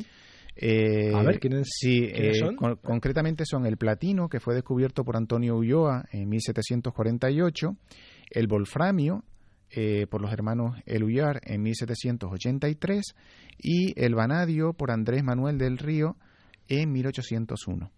Eh, 0.57 1.13
A 1.15 1.23
ver, 1.23 1.41
¿quiénes- 1.41 1.69
sí, 1.69 2.09
quiénes 2.13 2.37
eh, 2.37 2.41
son? 2.41 2.57
con- 2.57 2.77
concretamente 2.77 3.45
son 3.45 3.67
el 3.67 3.77
platino, 3.77 4.29
que 4.29 4.39
fue 4.41 4.55
descubierto 4.55 5.05
por 5.05 5.17
Antonio 5.17 5.57
Ulloa 5.57 6.05
en 6.13 6.29
1748, 6.29 7.77
el 8.31 8.47
wolframio, 8.47 9.25
eh, 9.71 10.07
por 10.09 10.21
los 10.23 10.33
hermanos 10.33 10.77
Eluyar 10.87 11.41
en 11.43 11.63
1783, 11.63 13.17
y 13.59 13.93
el 14.01 14.15
vanadio 14.15 14.73
por 14.75 14.93
Andrés 14.93 15.25
Manuel 15.25 15.59
del 15.59 15.79
Río 15.79 16.17
en 16.69 16.93
1801. 16.93 17.91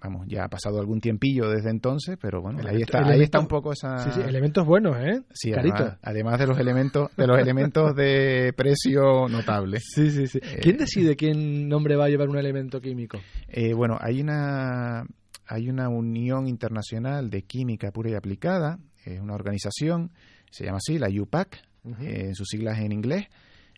Eh, 0.00 0.06
vamos, 0.08 0.26
ya 0.28 0.44
ha 0.44 0.48
pasado 0.48 0.80
algún 0.80 1.00
tiempillo 1.00 1.48
desde 1.50 1.70
entonces, 1.70 2.16
pero 2.20 2.40
bueno, 2.40 2.58
ahí 2.60 2.76
Elemento- 2.76 2.98
está, 2.98 3.08
ahí 3.08 3.22
está 3.22 3.38
un 3.40 3.46
poco 3.46 3.72
esa... 3.72 3.98
Sí, 3.98 4.10
sí, 4.14 4.20
elementos 4.26 4.66
buenos, 4.66 4.96
¿eh? 4.98 5.22
Sí, 5.32 5.52
además, 5.52 5.98
además 6.02 6.38
de 6.38 6.46
los 6.46 6.58
elementos 6.58 7.10
de 7.16 7.26
los 7.26 7.38
elementos 7.38 7.94
de 7.94 8.52
precio 8.56 9.28
notables. 9.28 9.84
Sí, 9.94 10.10
sí, 10.10 10.26
sí. 10.26 10.40
¿Quién 10.62 10.76
decide 10.78 11.16
quién 11.16 11.68
nombre 11.68 11.96
va 11.96 12.06
a 12.06 12.08
llevar 12.08 12.28
un 12.28 12.38
elemento 12.38 12.80
químico? 12.80 13.18
Eh, 13.48 13.74
bueno, 13.74 13.96
hay 14.00 14.20
una 14.20 15.04
hay 15.46 15.68
una 15.68 15.88
unión 15.88 16.46
internacional 16.46 17.28
de 17.28 17.42
química 17.42 17.90
pura 17.90 18.10
y 18.10 18.14
aplicada, 18.14 18.78
es 19.04 19.20
una 19.20 19.34
organización, 19.34 20.12
se 20.50 20.64
llama 20.64 20.78
así, 20.78 20.98
la 20.98 21.08
UPAC, 21.08 21.56
eh, 22.00 22.26
en 22.28 22.34
sus 22.34 22.46
siglas 22.48 22.78
en 22.78 22.92
inglés, 22.92 23.26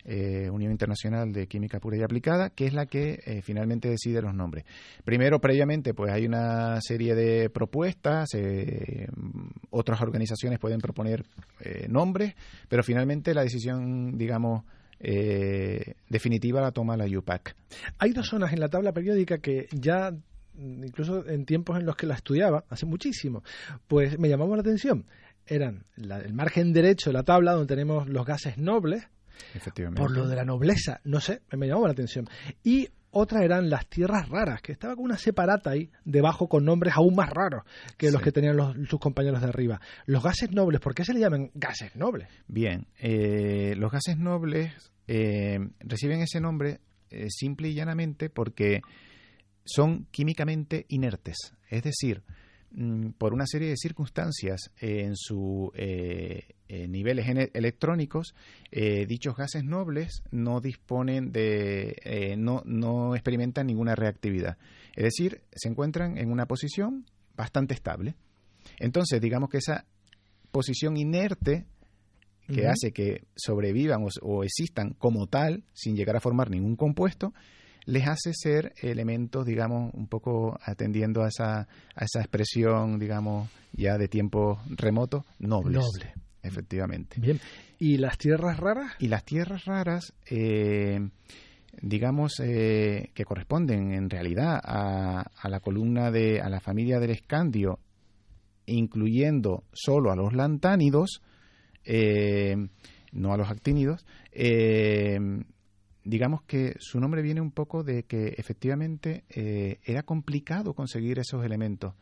eh, 0.05 0.49
Unión 0.49 0.71
Internacional 0.71 1.31
de 1.31 1.47
Química 1.47 1.79
Pura 1.79 1.97
y 1.97 2.01
Aplicada, 2.03 2.49
que 2.49 2.65
es 2.65 2.73
la 2.73 2.85
que 2.85 3.19
eh, 3.25 3.41
finalmente 3.41 3.89
decide 3.89 4.21
los 4.21 4.33
nombres. 4.33 4.65
Primero, 5.05 5.39
previamente, 5.39 5.93
pues 5.93 6.11
hay 6.11 6.25
una 6.25 6.79
serie 6.81 7.15
de 7.15 7.49
propuestas, 7.49 8.29
eh, 8.35 9.07
otras 9.69 10.01
organizaciones 10.01 10.59
pueden 10.59 10.79
proponer 10.79 11.23
eh, 11.61 11.87
nombres, 11.89 12.35
pero 12.67 12.83
finalmente 12.83 13.33
la 13.33 13.43
decisión, 13.43 14.17
digamos, 14.17 14.63
definitiva 16.09 16.61
la 16.61 16.71
toma 16.71 16.95
la 16.97 17.05
UPAC. 17.05 17.55
Hay 17.99 18.11
dos 18.11 18.27
zonas 18.27 18.53
en 18.53 18.59
la 18.59 18.69
tabla 18.69 18.93
periódica 18.93 19.37
que 19.39 19.67
ya, 19.71 20.11
mm, 20.11 20.83
incluso 20.85 21.27
en 21.27 21.45
tiempos 21.45 21.77
en 21.79 21.85
los 21.85 21.95
que 21.95 22.07
la 22.07 22.15
estudiaba, 22.15 22.63
hace 22.69 22.85
muchísimo, 22.85 23.43
pues 23.87 24.17
me 24.19 24.29
llamaba 24.29 24.55
la 24.55 24.61
atención. 24.61 25.05
Eran 25.45 25.83
la- 25.97 26.19
el 26.19 26.33
margen 26.33 26.71
derecho 26.71 27.09
de 27.09 27.13
la 27.15 27.23
tabla, 27.23 27.51
donde 27.53 27.67
tenemos 27.67 28.07
los 28.07 28.25
gases 28.25 28.57
nobles, 28.57 29.07
Efectivamente. 29.53 30.01
por 30.01 30.11
lo 30.11 30.27
de 30.27 30.35
la 30.35 30.45
nobleza, 30.45 30.99
no 31.03 31.19
sé, 31.19 31.41
me 31.57 31.67
llamaba 31.67 31.87
la 31.87 31.93
atención. 31.93 32.27
Y 32.63 32.89
otra 33.15 33.43
eran 33.43 33.69
las 33.69 33.85
tierras 33.87 34.27
raras, 34.29 34.61
que 34.61 34.71
estaba 34.71 34.95
con 34.95 35.05
una 35.05 35.17
separata 35.17 35.69
ahí 35.69 35.91
debajo 36.03 36.47
con 36.49 36.65
nombres 36.65 36.95
aún 36.95 37.13
más 37.15 37.29
raros 37.29 37.63
que 37.97 38.11
los 38.11 38.21
Sí. 38.21 38.25
que 38.25 38.31
tenían 38.31 38.57
los- 38.57 38.75
sus 38.89 38.99
compañeros 38.99 39.39
de 39.41 39.47
arriba. 39.49 39.79
Los 40.07 40.23
gases 40.23 40.51
nobles, 40.51 40.81
¿por 40.81 40.95
qué 40.95 41.05
se 41.05 41.13
le 41.13 41.19
llaman 41.19 41.51
gases 41.53 41.95
nobles? 41.95 42.27
Bien, 42.47 42.87
eh, 42.99 43.75
los 43.77 43.91
gases 43.91 44.17
nobles 44.17 44.71
eh, 45.07 45.59
reciben 45.81 46.21
ese 46.21 46.39
nombre 46.39 46.79
eh, 47.11 47.27
simple 47.29 47.67
y 47.69 47.73
llanamente 47.75 48.29
porque 48.31 48.81
son 49.65 50.07
químicamente 50.11 50.85
inertes. 50.89 51.53
Es 51.69 51.83
decir, 51.83 52.23
por 53.17 53.33
una 53.33 53.45
serie 53.45 53.69
de 53.69 53.77
circunstancias 53.77 54.71
eh, 54.81 55.01
en 55.03 55.15
sus 55.15 55.69
niveles 56.87 57.27
ene- 57.27 57.51
electrónicos, 57.53 58.33
eh, 58.71 59.05
dichos 59.05 59.35
gases 59.35 59.63
nobles 59.63 60.23
no 60.31 60.59
disponen 60.59 61.31
de, 61.31 61.95
eh, 62.03 62.35
no, 62.35 62.63
no 62.65 63.13
experimentan 63.15 63.67
ninguna 63.67 63.93
reactividad. 63.95 64.57
Es 64.95 65.03
decir, 65.03 65.41
se 65.53 65.69
encuentran 65.69 66.17
en 66.17 66.31
una 66.31 66.47
posición 66.47 67.05
bastante 67.35 67.73
estable. 67.75 68.15
Entonces, 68.79 69.21
digamos 69.21 69.49
que 69.49 69.57
esa 69.57 69.85
posición 70.51 70.97
inerte 70.97 71.65
que 72.47 72.67
hace 72.67 72.91
que 72.91 73.23
sobrevivan 73.35 74.03
o, 74.03 74.07
o 74.21 74.43
existan 74.43 74.93
como 74.93 75.27
tal, 75.27 75.63
sin 75.73 75.95
llegar 75.95 76.15
a 76.15 76.19
formar 76.19 76.49
ningún 76.49 76.75
compuesto, 76.75 77.33
les 77.85 78.07
hace 78.07 78.33
ser 78.33 78.73
elementos, 78.81 79.45
digamos, 79.45 79.93
un 79.93 80.07
poco 80.07 80.57
atendiendo 80.63 81.23
a 81.23 81.27
esa, 81.27 81.59
a 81.61 82.05
esa 82.05 82.19
expresión, 82.19 82.99
digamos, 82.99 83.49
ya 83.73 83.97
de 83.97 84.07
tiempo 84.07 84.59
remoto, 84.67 85.25
nobles. 85.39 85.77
Noble. 85.77 86.13
Efectivamente. 86.41 87.19
Bien. 87.19 87.39
¿Y 87.79 87.97
las 87.97 88.17
tierras 88.17 88.57
raras? 88.57 88.93
Y 88.99 89.07
las 89.07 89.23
tierras 89.23 89.65
raras, 89.65 90.13
eh, 90.29 90.99
digamos, 91.81 92.39
eh, 92.41 93.11
que 93.13 93.23
corresponden 93.23 93.93
en 93.93 94.09
realidad 94.09 94.59
a, 94.61 95.21
a 95.21 95.49
la 95.49 95.59
columna 95.61 96.11
de, 96.11 96.41
a 96.41 96.49
la 96.49 96.59
familia 96.59 96.99
del 96.99 97.11
escandio, 97.11 97.79
incluyendo 98.65 99.63
solo 99.71 100.11
a 100.11 100.15
los 100.15 100.33
lantánidos, 100.33 101.21
eh, 101.85 102.55
no 103.11 103.33
a 103.33 103.37
los 103.37 103.49
actínidos, 103.49 104.05
eh, 104.31 105.19
digamos 106.03 106.41
que 106.43 106.75
su 106.79 106.99
nombre 106.99 107.21
viene 107.21 107.41
un 107.41 107.51
poco 107.51 107.83
de 107.83 108.03
que 108.03 108.35
efectivamente 108.37 109.23
eh, 109.29 109.79
era 109.85 110.03
complicado 110.03 110.73
conseguir 110.73 111.19
esos 111.19 111.43
elementos. 111.45 111.93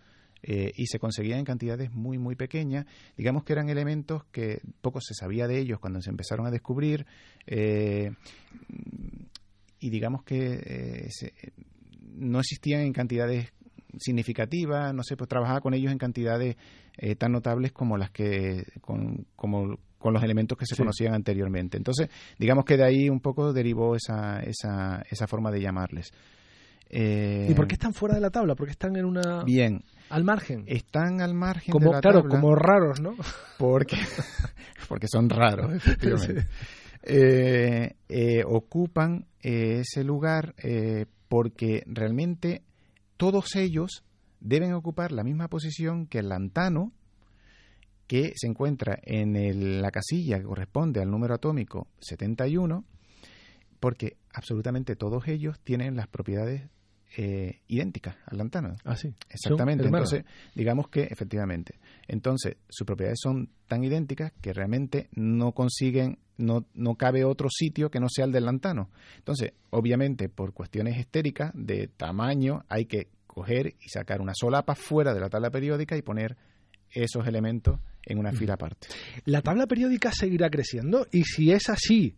eh, 0.43 0.71
y 0.75 0.87
se 0.87 0.97
conseguían 0.97 1.37
en 1.39 1.45
cantidades 1.45 1.91
muy 1.91 2.17
muy 2.17 2.35
pequeñas 2.35 2.87
digamos 3.15 3.43
que 3.43 3.53
eran 3.53 3.69
elementos 3.69 4.23
que 4.31 4.59
poco 4.81 4.99
se 4.99 5.13
sabía 5.13 5.47
de 5.47 5.59
ellos 5.59 5.79
cuando 5.79 6.01
se 6.01 6.09
empezaron 6.09 6.47
a 6.47 6.49
descubrir 6.51 7.05
eh, 7.45 8.09
y 9.79 9.89
digamos 9.89 10.23
que 10.23 10.37
eh, 10.65 11.07
se- 11.11 11.33
no 12.15 12.39
existían 12.39 12.81
en 12.81 12.93
cantidades 12.93 13.51
significativas, 13.99 14.93
no 14.93 15.03
sé, 15.03 15.17
pues 15.17 15.27
trabajaba 15.29 15.59
con 15.61 15.73
ellos 15.73 15.91
en 15.91 15.97
cantidades 15.97 16.55
eh, 16.97 17.15
tan 17.15 17.31
notables 17.33 17.71
como 17.71 17.97
las 17.97 18.09
que 18.11 18.63
con, 18.81 19.27
como 19.35 19.77
con 20.01 20.13
los 20.13 20.23
elementos 20.23 20.57
que 20.57 20.65
se 20.65 20.75
Sí. 20.75 20.81
conocían 20.81 21.13
anteriormente. 21.13 21.77
Entonces, 21.77 22.09
digamos 22.37 22.65
que 22.65 22.75
de 22.77 22.83
ahí 22.85 23.09
un 23.09 23.21
poco 23.21 23.53
derivó 23.53 23.95
esa, 23.95 24.39
esa, 24.41 25.01
esa 25.09 25.27
forma 25.27 25.51
de 25.51 25.61
llamarles. 25.61 26.11
Eh, 26.89 27.47
¿Y 27.49 27.53
por 27.53 27.67
qué 27.67 27.75
están 27.75 27.93
fuera 27.93 28.15
de 28.15 28.21
la 28.21 28.31
tabla? 28.31 28.55
¿Por 28.55 28.65
qué 28.67 28.71
están 28.71 28.97
en 28.97 29.05
una 29.05 29.43
Bien, 29.45 29.81
al 30.09 30.25
margen? 30.25 30.65
están 30.67 31.21
al 31.21 31.33
margen 31.33 31.71
como 31.71 31.85
de 31.87 31.91
la 31.93 32.01
claro, 32.01 32.21
tabla 32.23 32.35
como 32.35 32.55
raros, 32.55 32.99
¿no? 32.99 33.15
porque, 33.57 33.95
porque 34.89 35.07
son 35.07 35.29
raros, 35.29 35.73
efectivamente. 35.73 36.47
Eh, 37.03 37.95
eh, 38.09 38.43
ocupan 38.45 39.25
eh, 39.41 39.79
ese 39.81 40.03
lugar 40.03 40.53
eh, 40.61 41.05
porque 41.29 41.81
realmente 41.87 42.61
todos 43.17 43.55
ellos 43.55 44.03
deben 44.39 44.73
ocupar 44.73 45.11
la 45.11 45.23
misma 45.23 45.47
posición 45.47 46.05
que 46.07 46.19
el 46.19 46.29
lantano, 46.29 46.91
que 48.07 48.33
se 48.35 48.47
encuentra 48.47 48.99
en 49.03 49.35
el- 49.35 49.81
la 49.81 49.91
casilla 49.91 50.37
que 50.37 50.43
corresponde 50.45 51.01
al 51.01 51.09
número 51.09 51.33
atómico 51.35 51.87
71, 51.99 52.83
porque 53.79 54.17
absolutamente 54.33 54.95
todos 54.95 55.27
ellos 55.27 55.59
tienen 55.63 55.95
las 55.95 56.07
propiedades 56.07 56.69
eh, 57.17 57.59
idénticas 57.67 58.15
al 58.25 58.37
lantano. 58.37 58.77
Ah, 58.85 58.95
sí. 58.95 59.13
Exactamente. 59.29 59.83
Entonces, 59.83 60.23
digamos 60.55 60.87
que 60.87 61.03
efectivamente. 61.03 61.77
Entonces, 62.07 62.55
sus 62.69 62.87
propiedades 62.87 63.19
son 63.21 63.49
tan 63.67 63.83
idénticas 63.83 64.31
que 64.39 64.53
realmente 64.53 65.09
no 65.13 65.51
consiguen, 65.51 66.19
no, 66.37 66.65
no 66.73 66.95
cabe 66.95 67.25
otro 67.25 67.49
sitio 67.49 67.91
que 67.91 67.99
no 67.99 68.07
sea 68.07 68.23
el 68.23 68.31
del 68.31 68.45
lantano. 68.45 68.89
Entonces, 69.17 69.51
obviamente, 69.71 70.29
por 70.29 70.53
cuestiones 70.53 70.97
estéricas 70.97 71.51
de 71.53 71.89
tamaño, 71.89 72.63
hay 72.69 72.85
que 72.85 73.09
coger 73.27 73.75
y 73.81 73.89
sacar 73.89 74.21
una 74.21 74.31
solapa 74.33 74.73
fuera 74.75 75.13
de 75.13 75.19
la 75.19 75.29
tabla 75.29 75.49
periódica 75.51 75.97
y 75.97 76.01
poner 76.01 76.37
esos 76.91 77.27
elementos 77.27 77.77
en 78.05 78.17
una 78.17 78.31
fila 78.31 78.55
aparte. 78.55 78.87
La 79.25 79.41
tabla 79.41 79.67
periódica 79.67 80.11
seguirá 80.11 80.49
creciendo 80.49 81.07
y 81.11 81.23
si 81.23 81.51
es 81.51 81.69
así, 81.69 82.15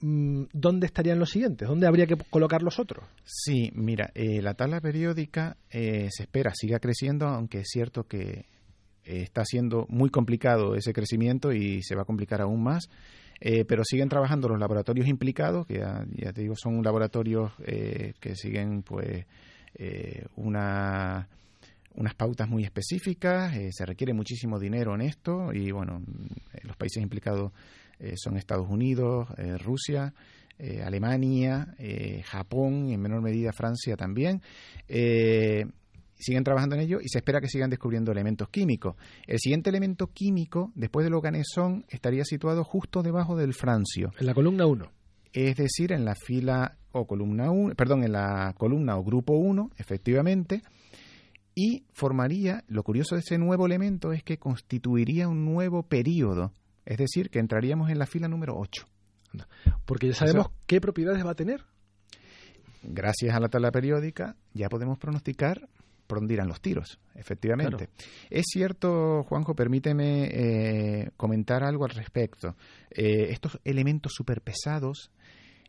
mm, 0.00 0.44
¿dónde 0.52 0.86
estarían 0.86 1.18
los 1.18 1.30
siguientes? 1.30 1.68
¿Dónde 1.68 1.86
habría 1.86 2.06
que 2.06 2.16
colocar 2.16 2.62
los 2.62 2.78
otros? 2.78 3.04
Sí, 3.24 3.70
mira, 3.74 4.10
eh, 4.14 4.42
la 4.42 4.54
tabla 4.54 4.80
periódica 4.80 5.56
eh, 5.70 6.08
se 6.10 6.24
espera 6.24 6.52
siga 6.54 6.78
creciendo, 6.78 7.26
aunque 7.26 7.60
es 7.60 7.68
cierto 7.68 8.04
que 8.04 8.46
eh, 9.04 9.22
está 9.22 9.44
siendo 9.44 9.86
muy 9.88 10.10
complicado 10.10 10.74
ese 10.74 10.92
crecimiento 10.92 11.52
y 11.52 11.82
se 11.82 11.94
va 11.94 12.02
a 12.02 12.06
complicar 12.06 12.40
aún 12.40 12.62
más. 12.62 12.88
Eh, 13.44 13.64
pero 13.64 13.82
siguen 13.84 14.08
trabajando 14.08 14.48
los 14.48 14.60
laboratorios 14.60 15.08
implicados, 15.08 15.66
que 15.66 15.78
ya, 15.78 16.06
ya 16.14 16.32
te 16.32 16.42
digo, 16.42 16.54
son 16.54 16.80
laboratorios 16.80 17.50
eh, 17.66 18.14
que 18.20 18.36
siguen 18.36 18.84
pues 18.84 19.26
eh, 19.74 20.26
una, 20.36 21.26
unas 21.94 22.14
pautas 22.14 22.48
muy 22.48 22.64
específicas, 22.64 23.54
eh, 23.56 23.70
se 23.72 23.84
requiere 23.84 24.12
muchísimo 24.14 24.58
dinero 24.58 24.94
en 24.94 25.02
esto 25.02 25.52
y 25.52 25.70
bueno, 25.70 26.00
mm, 26.00 26.66
los 26.66 26.76
países 26.76 27.02
implicados 27.02 27.52
eh, 27.98 28.14
son 28.16 28.36
Estados 28.36 28.68
Unidos, 28.68 29.28
eh, 29.38 29.58
Rusia, 29.58 30.12
eh, 30.58 30.82
Alemania, 30.82 31.74
eh, 31.78 32.22
Japón 32.24 32.88
y 32.88 32.94
en 32.94 33.00
menor 33.00 33.20
medida 33.20 33.52
Francia 33.52 33.96
también. 33.96 34.42
Eh, 34.86 35.64
siguen 36.14 36.44
trabajando 36.44 36.76
en 36.76 36.82
ello 36.82 36.98
y 37.00 37.08
se 37.08 37.18
espera 37.18 37.40
que 37.40 37.48
sigan 37.48 37.68
descubriendo 37.68 38.12
elementos 38.12 38.48
químicos. 38.48 38.94
El 39.26 39.38
siguiente 39.40 39.70
elemento 39.70 40.08
químico, 40.12 40.70
después 40.76 41.02
del 41.02 41.14
organesón, 41.14 41.84
estaría 41.88 42.24
situado 42.24 42.62
justo 42.62 43.02
debajo 43.02 43.36
del 43.36 43.54
francio, 43.54 44.12
En 44.20 44.26
la 44.26 44.34
columna 44.34 44.66
1. 44.66 44.88
es 45.32 45.56
decir, 45.56 45.90
en 45.90 46.04
la 46.04 46.14
fila 46.14 46.76
o 46.92 47.06
columna 47.06 47.50
1, 47.50 47.74
perdón, 47.74 48.04
en 48.04 48.12
la 48.12 48.54
columna 48.56 48.96
o 48.96 49.02
grupo 49.02 49.32
1, 49.32 49.70
efectivamente, 49.78 50.62
y 51.54 51.84
formaría, 51.92 52.64
lo 52.68 52.82
curioso 52.82 53.14
de 53.14 53.20
ese 53.20 53.38
nuevo 53.38 53.66
elemento 53.66 54.12
es 54.12 54.22
que 54.22 54.38
constituiría 54.38 55.28
un 55.28 55.44
nuevo 55.44 55.82
periodo, 55.82 56.52
es 56.84 56.98
decir, 56.98 57.30
que 57.30 57.38
entraríamos 57.38 57.90
en 57.90 57.98
la 57.98 58.06
fila 58.06 58.28
número 58.28 58.56
8. 58.56 58.86
Porque 59.84 60.08
ya 60.08 60.14
sabemos 60.14 60.48
qué 60.66 60.80
propiedades 60.80 61.24
va 61.24 61.30
a 61.30 61.34
tener. 61.34 61.64
gracias 62.82 63.34
a 63.34 63.40
la 63.40 63.48
tabla 63.48 63.70
periódica, 63.70 64.36
ya 64.52 64.68
podemos 64.68 64.98
pronosticar 64.98 65.68
por 66.06 66.18
dónde 66.18 66.34
irán 66.34 66.48
los 66.48 66.60
tiros, 66.60 66.98
efectivamente. 67.14 67.88
Es 68.28 68.44
cierto, 68.52 69.22
Juanjo, 69.24 69.54
permíteme 69.54 70.24
eh, 70.24 71.10
comentar 71.16 71.62
algo 71.62 71.84
al 71.84 71.90
respecto. 71.90 72.54
Eh, 72.90 73.28
estos 73.30 73.58
elementos 73.64 74.12
superpesados, 74.14 75.10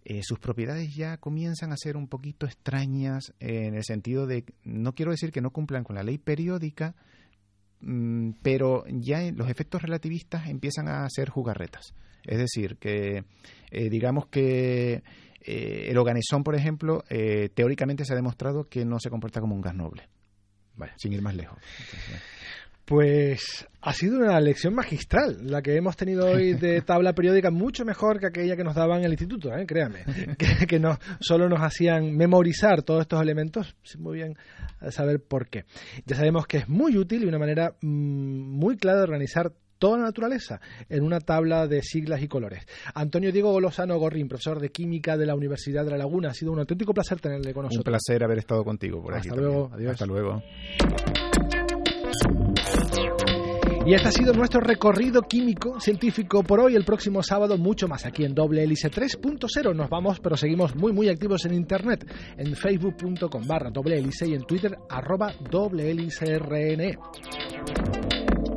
eh, 0.06 0.22
sus 0.22 0.39
propiedades 0.39 0.94
ya 0.96 1.18
comienzan 1.18 1.72
a 1.72 1.78
ser 1.78 1.96
un 1.96 2.08
poquito 2.08 2.46
extrañas 2.46 3.34
eh, 3.39 3.68
en 3.68 3.76
el 3.76 3.84
sentido 3.86 4.28
de, 4.28 4.44
no 4.63 4.94
quiero 4.96 5.12
decir 5.12 5.32
que 5.32 5.39
no 5.42 5.52
cumplan 5.52 5.86
con 5.86 5.96
la 5.96 6.04
ley 6.04 6.18
periódica, 6.18 6.96
mm, 7.80 8.32
pero 8.42 8.84
ya 8.88 9.22
los 9.32 9.50
efectos 9.50 9.82
relativistas 9.82 10.48
empiezan 10.48 10.89
a 10.89 11.08
ser 11.10 11.30
jugarretas. 11.30 11.94
Es 12.24 12.38
decir, 12.38 12.78
que 12.78 13.24
eh, 13.72 13.89
digamos 13.89 14.28
que 14.28 15.04
eh, 15.42 15.88
el 15.89 15.98
organesón, 15.98 16.44
por 16.44 16.56
ejemplo, 16.56 17.04
teóricamente 17.54 18.06
se 18.06 18.13
ha 18.13 18.16
demostrado 18.16 18.70
que 18.70 18.86
no 18.86 19.00
se 19.00 19.10
comporta 19.10 19.42
como 19.42 19.56
un 19.56 19.62
gas 19.62 19.76
noble. 19.76 20.08
Sin 20.98 21.13
ir 21.13 21.22
más 21.22 21.36
lejos. 21.36 21.60
Pues 22.86 23.67
ha 23.82 23.93
sido 23.93 24.17
una 24.17 24.39
lección 24.39 24.74
magistral 24.76 25.38
la 25.43 25.62
que 25.62 25.76
hemos 25.76 25.96
tenido 25.96 26.28
hoy 26.28 26.54
de 26.54 26.82
tabla 26.86 27.13
periódica, 27.13 27.50
mucho 27.50 27.86
mejor 27.86 28.19
que 28.19 28.28
aquella 28.28 28.56
que 28.56 28.63
nos 28.63 28.76
daban 28.76 29.00
en 29.00 29.06
el 29.06 29.12
instituto, 29.12 29.56
¿eh? 29.56 29.65
créame, 29.65 30.04
que, 30.38 30.67
que 30.67 30.80
no, 30.80 30.98
solo 31.19 31.48
nos 31.48 31.62
hacían 31.62 32.15
memorizar 32.15 32.84
todos 32.84 33.02
estos 33.02 33.22
elementos 33.22 33.76
sin 33.84 34.02
muy 34.02 34.17
bien 34.17 34.38
saber 34.89 35.22
por 35.22 35.48
qué. 35.48 35.65
Ya 36.06 36.15
sabemos 36.15 36.46
que 36.46 36.58
es 36.58 36.69
muy 36.69 36.98
útil 36.98 37.24
y 37.24 37.28
una 37.28 37.39
manera 37.39 37.76
mm, 37.82 37.88
muy 37.88 38.76
clara 38.78 38.98
de 38.98 39.04
organizar 39.04 39.54
toda 39.80 39.98
la 39.98 40.06
naturaleza 40.06 40.62
en 40.88 41.04
una 41.04 41.19
tabla 41.19 41.67
de 41.67 41.82
siglas 41.82 42.22
y 42.22 42.28
colores. 42.30 42.65
Antonio 42.93 43.32
Diego 43.34 43.52
Golosano 43.52 43.98
Gorrín, 43.98 44.30
profesor 44.30 44.60
de 44.62 44.69
Química 44.69 45.17
de 45.17 45.26
la 45.26 45.36
Universidad 45.36 45.84
de 45.84 45.91
La 45.91 45.98
Laguna, 45.98 46.30
ha 46.30 46.34
sido 46.34 46.54
un 46.54 46.60
auténtico 46.60 46.93
placer 46.93 47.19
tenerle 47.19 47.54
con 47.54 47.65
un 47.65 47.69
nosotros. 47.69 47.91
placer 47.91 48.24
haber 48.24 48.39
estado 48.39 48.63
contigo 48.63 49.02
por 49.02 49.13
aquí. 49.13 49.28
Hasta 49.28 49.36
también. 49.36 49.52
luego, 49.52 49.74
adiós. 49.74 49.91
Hasta 49.91 50.06
luego. 50.06 50.43
Y 53.86 53.93
este 53.93 54.08
ha 54.08 54.12
sido 54.12 54.32
nuestro 54.32 54.62
recorrido 54.62 55.24
químico 55.24 55.78
científico 55.78 56.41
por 56.41 56.62
hoy. 56.62 56.76
El 56.76 56.86
próximo 56.86 57.22
sábado, 57.22 57.58
mucho 57.58 57.89
más 57.89 58.06
aquí 58.06 58.24
en 58.24 58.34
Doble 58.34 58.63
Hélice 58.63 58.89
3.0. 58.89 59.76
Nos 59.76 59.89
vamos, 59.89 60.22
pero 60.22 60.38
seguimos 60.38 60.74
muy, 60.74 60.93
muy 60.93 61.10
activos 61.10 61.43
en 61.46 61.54
internet, 61.54 62.10
en 62.38 62.56
facebook.com 62.56 63.46
barra 63.46 63.72
doble 63.72 63.98
hélice 63.98 64.28
y 64.28 64.36
en 64.36 64.43
twitter 64.43 64.78
arroba 64.89 65.34
doble 65.50 65.91
hélice 65.91 66.39
RNE. 66.39 66.98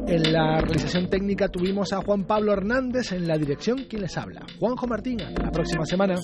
En 0.07 0.33
la 0.33 0.61
realización 0.61 1.09
técnica 1.11 1.49
tuvimos 1.49 1.93
a 1.93 2.03
Juan 2.03 2.25
Pablo 2.25 2.53
Hernández 2.53 3.11
en 3.11 3.27
la 3.27 3.37
dirección 3.37 3.87
quien 3.89 4.03
les 4.03 4.17
habla. 4.17 4.47
Juanjo 4.61 4.87
Martín, 4.87 5.21
hasta 5.23 5.43
la 5.43 5.51
próxima 5.51 5.85
semana. 5.85 6.15